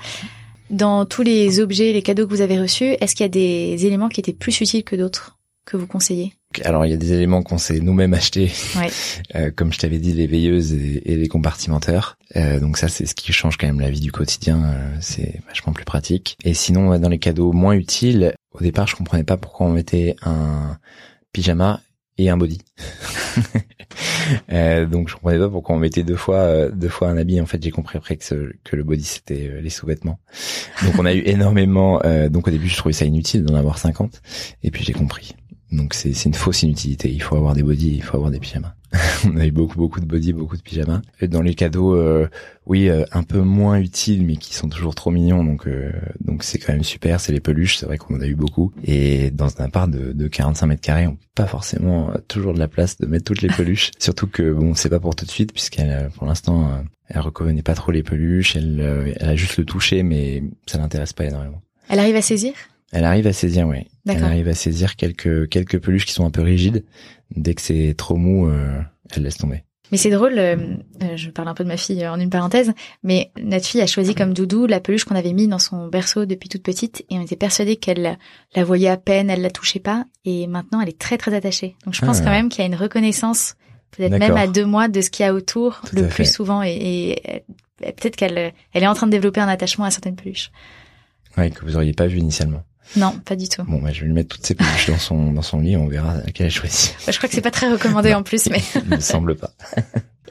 [0.69, 3.85] Dans tous les objets, les cadeaux que vous avez reçus, est-ce qu'il y a des
[3.85, 6.33] éléments qui étaient plus utiles que d'autres que vous conseillez?
[6.63, 8.89] Alors il y a des éléments qu'on s'est nous-mêmes achetés, ouais.
[9.35, 12.17] euh, comme je t'avais dit, les veilleuses et, et les compartimenteurs.
[12.35, 15.41] Euh, donc ça c'est ce qui change quand même la vie du quotidien, euh, c'est
[15.47, 16.37] vachement plus pratique.
[16.43, 20.15] Et sinon dans les cadeaux moins utiles, au départ je comprenais pas pourquoi on mettait
[20.23, 20.77] un
[21.33, 21.81] pyjama
[22.17, 22.61] et un body.
[24.51, 27.41] euh, donc je comprenais pas pourquoi on mettait deux fois euh, deux fois un habit.
[27.41, 30.19] En fait, j'ai compris après que, que le body c'était euh, les sous-vêtements.
[30.83, 32.01] Donc on a eu énormément.
[32.05, 34.21] Euh, donc au début, je trouvais ça inutile d'en avoir 50,
[34.63, 35.35] et puis j'ai compris.
[35.71, 37.09] Donc c'est une fausse inutilité.
[37.09, 38.75] Il faut avoir des bodys, il faut avoir des pyjamas.
[39.25, 41.01] on a eu beaucoup beaucoup de bodys, beaucoup de pyjamas.
[41.21, 42.27] Et dans les cadeaux, euh,
[42.65, 45.45] oui, euh, un peu moins utiles, mais qui sont toujours trop mignons.
[45.45, 47.21] Donc euh, donc c'est quand même super.
[47.21, 47.77] C'est les peluches.
[47.77, 48.73] C'est vrai qu'on en a eu beaucoup.
[48.83, 52.59] Et dans un appart de, de 45 mètres carrés, on peut pas forcément toujours de
[52.59, 53.91] la place de mettre toutes les peluches.
[53.99, 57.75] Surtout que bon, c'est pas pour tout de suite, puisqu'elle pour l'instant elle reconnaît pas
[57.75, 58.57] trop les peluches.
[58.57, 61.61] Elle elle a juste le toucher, mais ça l'intéresse pas énormément.
[61.87, 62.53] Elle arrive à saisir?
[62.91, 63.87] Elle arrive à saisir, oui.
[64.07, 66.83] Elle arrive à saisir quelques quelques peluches qui sont un peu rigides.
[67.35, 68.81] Dès que c'est trop mou, euh,
[69.15, 69.63] elle laisse tomber.
[69.91, 70.55] Mais c'est drôle, euh,
[71.03, 72.71] euh, je parle un peu de ma fille en une parenthèse,
[73.03, 76.25] mais notre fille a choisi comme doudou la peluche qu'on avait mis dans son berceau
[76.25, 78.17] depuis toute petite et on était persuadé qu'elle
[78.55, 81.75] la voyait à peine, elle la touchait pas et maintenant elle est très très attachée.
[81.83, 82.23] Donc je pense ah.
[82.23, 83.55] quand même qu'il y a une reconnaissance,
[83.91, 87.17] peut-être même à deux mois, de ce qu'il y a autour le plus souvent et,
[87.81, 90.51] et peut-être qu'elle elle est en train de développer un attachement à certaines peluches.
[91.37, 92.63] Oui, que vous auriez pas vu initialement.
[92.95, 93.63] Non, pas du tout.
[93.63, 95.87] Bon, bah, je vais lui mettre toutes ses peluches dans son dans son lit, on
[95.87, 96.95] verra laquelle elle choisit.
[97.05, 98.61] Bah, je crois que c'est pas très recommandé en plus, mais.
[98.75, 99.51] Il me semble pas.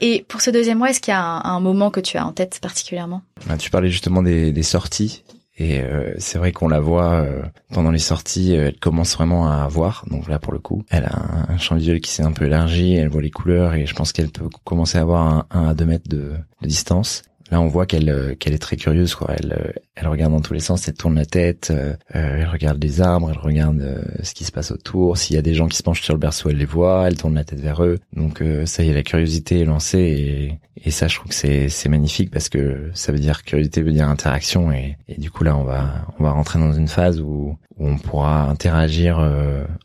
[0.01, 2.31] Et pour ce deuxième mois, est-ce qu'il y a un, moment que tu as en
[2.31, 3.21] tête particulièrement?
[3.47, 5.23] Bah, Tu parlais justement des, des sorties.
[5.57, 9.47] Et euh, c'est vrai qu'on la voit euh, pendant les sorties, euh, elle commence vraiment
[9.47, 10.05] à voir.
[10.09, 12.95] Donc là, pour le coup, elle a un, champ visuel qui s'est un peu élargi,
[12.95, 15.85] elle voit les couleurs et je pense qu'elle peut commencer à avoir un, à deux
[15.85, 17.21] mètres de, de distance.
[17.51, 19.35] Là, on voit qu'elle euh, qu'elle est très curieuse, quoi.
[19.37, 22.81] Elle euh, elle regarde dans tous les sens, elle tourne la tête, euh, elle regarde
[22.81, 25.17] les arbres, elle regarde ce qui se passe autour.
[25.17, 27.17] S'il y a des gens qui se penchent sur le berceau, elle les voit, elle
[27.17, 27.99] tourne la tête vers eux.
[28.13, 31.67] Donc ça y est, la curiosité est lancée et, et ça, je trouve que c'est
[31.67, 35.43] c'est magnifique parce que ça veut dire curiosité veut dire interaction et, et du coup
[35.43, 39.19] là, on va on va rentrer dans une phase où, où on pourra interagir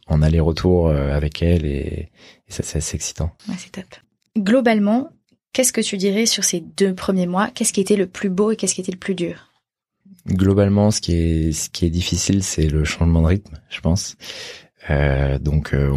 [0.07, 2.11] en aller-retour avec elle et,
[2.49, 3.33] et ça c'est assez excitant.
[3.49, 3.85] Ouais, c'est top.
[4.39, 5.11] Globalement,
[5.57, 7.49] Qu'est-ce que tu dirais sur ces deux premiers mois?
[7.49, 9.51] Qu'est-ce qui était le plus beau et qu'est-ce qui était le plus dur?
[10.29, 14.19] Globalement, ce qui est difficile, c'est le changement de rythme, je pense.
[14.91, 15.97] Euh, donc, euh,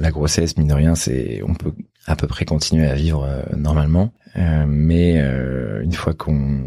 [0.00, 1.74] la grossesse, mine de rien, c'est on peut
[2.08, 4.12] à peu près continuer à vivre euh, normalement.
[4.36, 6.62] Euh, mais euh, une fois qu'on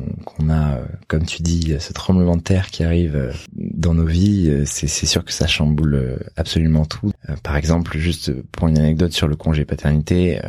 [0.50, 5.24] a, comme tu dis, ce tremblement de terre qui arrive dans nos vies, c'est sûr
[5.26, 7.12] que ça chamboule absolument tout.
[7.44, 10.40] par exemple, juste pour une anecdote sur le congé paternité,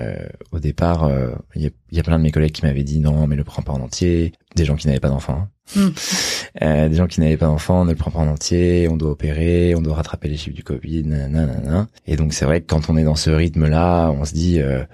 [0.50, 1.10] au départ,
[1.54, 3.44] il y a, y, a, plein de mes collègues qui m'avaient dit non, mais le
[3.44, 4.32] prends pas en entier.
[4.56, 5.46] Des gens qui n'avaient pas d'enfants.
[5.76, 8.96] Euh, des gens qui n'avaient pas d'enfants, on ne le prend pas en entier, on
[8.96, 11.04] doit opérer, on doit rattraper les chiffres du Covid.
[12.06, 14.84] Et donc c'est vrai que quand on est dans ce rythme-là, on se dit, euh,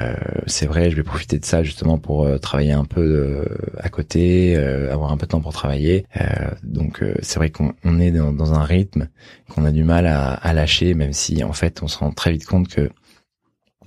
[0.00, 0.14] euh,
[0.46, 3.44] c'est vrai, je vais profiter de ça justement pour euh, travailler un peu euh,
[3.78, 4.56] à côté,
[4.90, 6.06] avoir un peu de temps pour travailler.
[6.62, 9.08] donc c'est vrai qu'on est dans, dans, un rythme
[9.48, 12.32] qu'on a du mal à, à lâcher, même si en fait on se rend très
[12.32, 12.90] vite compte que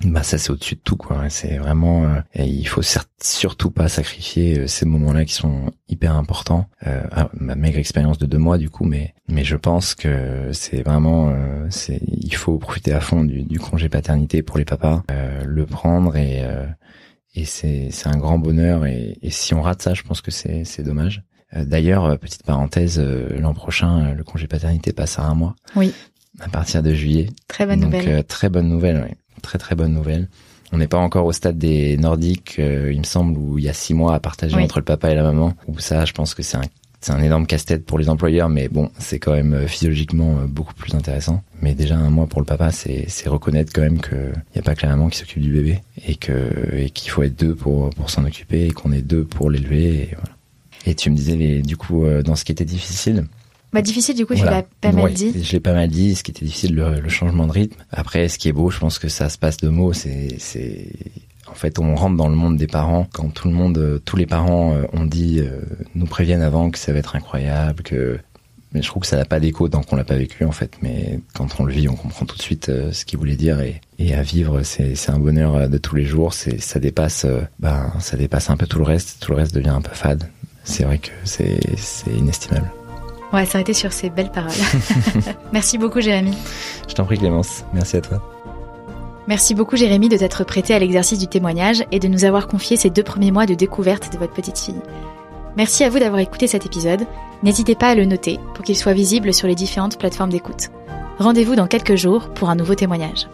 [0.04, 1.28] bah ça c'est au-dessus de tout quoi.
[1.28, 2.82] C'est vraiment euh, il faut
[3.20, 6.66] surtout pas sacrifier euh, ces moments-là qui sont hyper importants.
[6.86, 10.50] Euh, ah, ma maigre expérience de deux mois du coup, mais mais je pense que
[10.52, 14.64] c'est vraiment euh, c'est il faut profiter à fond du, du congé paternité pour les
[14.64, 15.04] papas,
[15.44, 16.42] le prendre et
[17.34, 20.30] et c'est c'est un grand bonheur et, et si on rate ça, je pense que
[20.32, 21.22] c'est c'est dommage.
[21.54, 25.54] D'ailleurs, petite parenthèse, l'an prochain, le congé paternité passe à un mois.
[25.76, 25.92] Oui.
[26.40, 27.28] À partir de juillet.
[27.46, 28.24] Très bonne Donc, nouvelle.
[28.24, 29.06] très bonne nouvelle.
[29.06, 30.28] Oui très très bonne nouvelle.
[30.72, 33.68] On n'est pas encore au stade des Nordiques, euh, il me semble, où il y
[33.68, 35.54] a six mois à partager entre le papa et la maman.
[35.68, 36.62] Où ça, je pense que c'est un
[37.02, 40.46] c'est un énorme casse-tête pour les employeurs, mais bon, c'est quand même euh, physiologiquement euh,
[40.46, 41.42] beaucoup plus intéressant.
[41.60, 44.62] Mais déjà un mois pour le papa, c'est c'est reconnaître quand même que y a
[44.62, 47.56] pas que la maman qui s'occupe du bébé et que et qu'il faut être deux
[47.56, 49.86] pour pour s'en occuper et qu'on est deux pour l'élever.
[49.86, 50.36] Et, voilà.
[50.86, 53.26] et tu me disais les, du coup dans ce qui était difficile,
[53.72, 55.32] bah difficile du coup, tu l'as pas mal dit.
[55.42, 56.14] Je l'ai pas mal dit.
[56.14, 57.82] Ce qui était difficile, le, le, changement de rythme.
[57.90, 59.94] Après, ce qui est beau, je pense que ça se passe de mots.
[59.94, 60.88] C'est, c'est,
[61.50, 64.26] en fait, on rentre dans le monde des parents quand tout le monde, tous les
[64.26, 65.60] parents euh, ont dit, euh,
[65.94, 68.18] nous préviennent avant que ça va être incroyable, que.
[68.74, 70.78] Mais je trouve que ça n'a pas d'écho tant qu'on l'a pas vécu en fait.
[70.80, 73.60] Mais quand on le vit, on comprend tout de suite euh, ce qu'il voulait dire
[73.60, 76.32] et, et à vivre, c'est, c'est un bonheur de tous les jours.
[76.32, 77.26] C'est, ça dépasse,
[77.58, 79.18] ben, ça dépasse un peu tout le reste.
[79.20, 80.26] Tout le reste devient un peu fade.
[80.64, 82.70] C'est vrai que c'est, c'est inestimable.
[83.32, 84.52] On va s'arrêter sur ces belles paroles.
[85.52, 86.36] Merci beaucoup Jérémy.
[86.88, 88.22] Je t'en prie Clémence, merci à toi.
[89.26, 92.76] Merci beaucoup Jérémy de t'être prêté à l'exercice du témoignage et de nous avoir confié
[92.76, 94.80] ces deux premiers mois de découverte de votre petite fille.
[95.56, 97.06] Merci à vous d'avoir écouté cet épisode.
[97.42, 100.70] N'hésitez pas à le noter pour qu'il soit visible sur les différentes plateformes d'écoute.
[101.18, 103.28] Rendez-vous dans quelques jours pour un nouveau témoignage.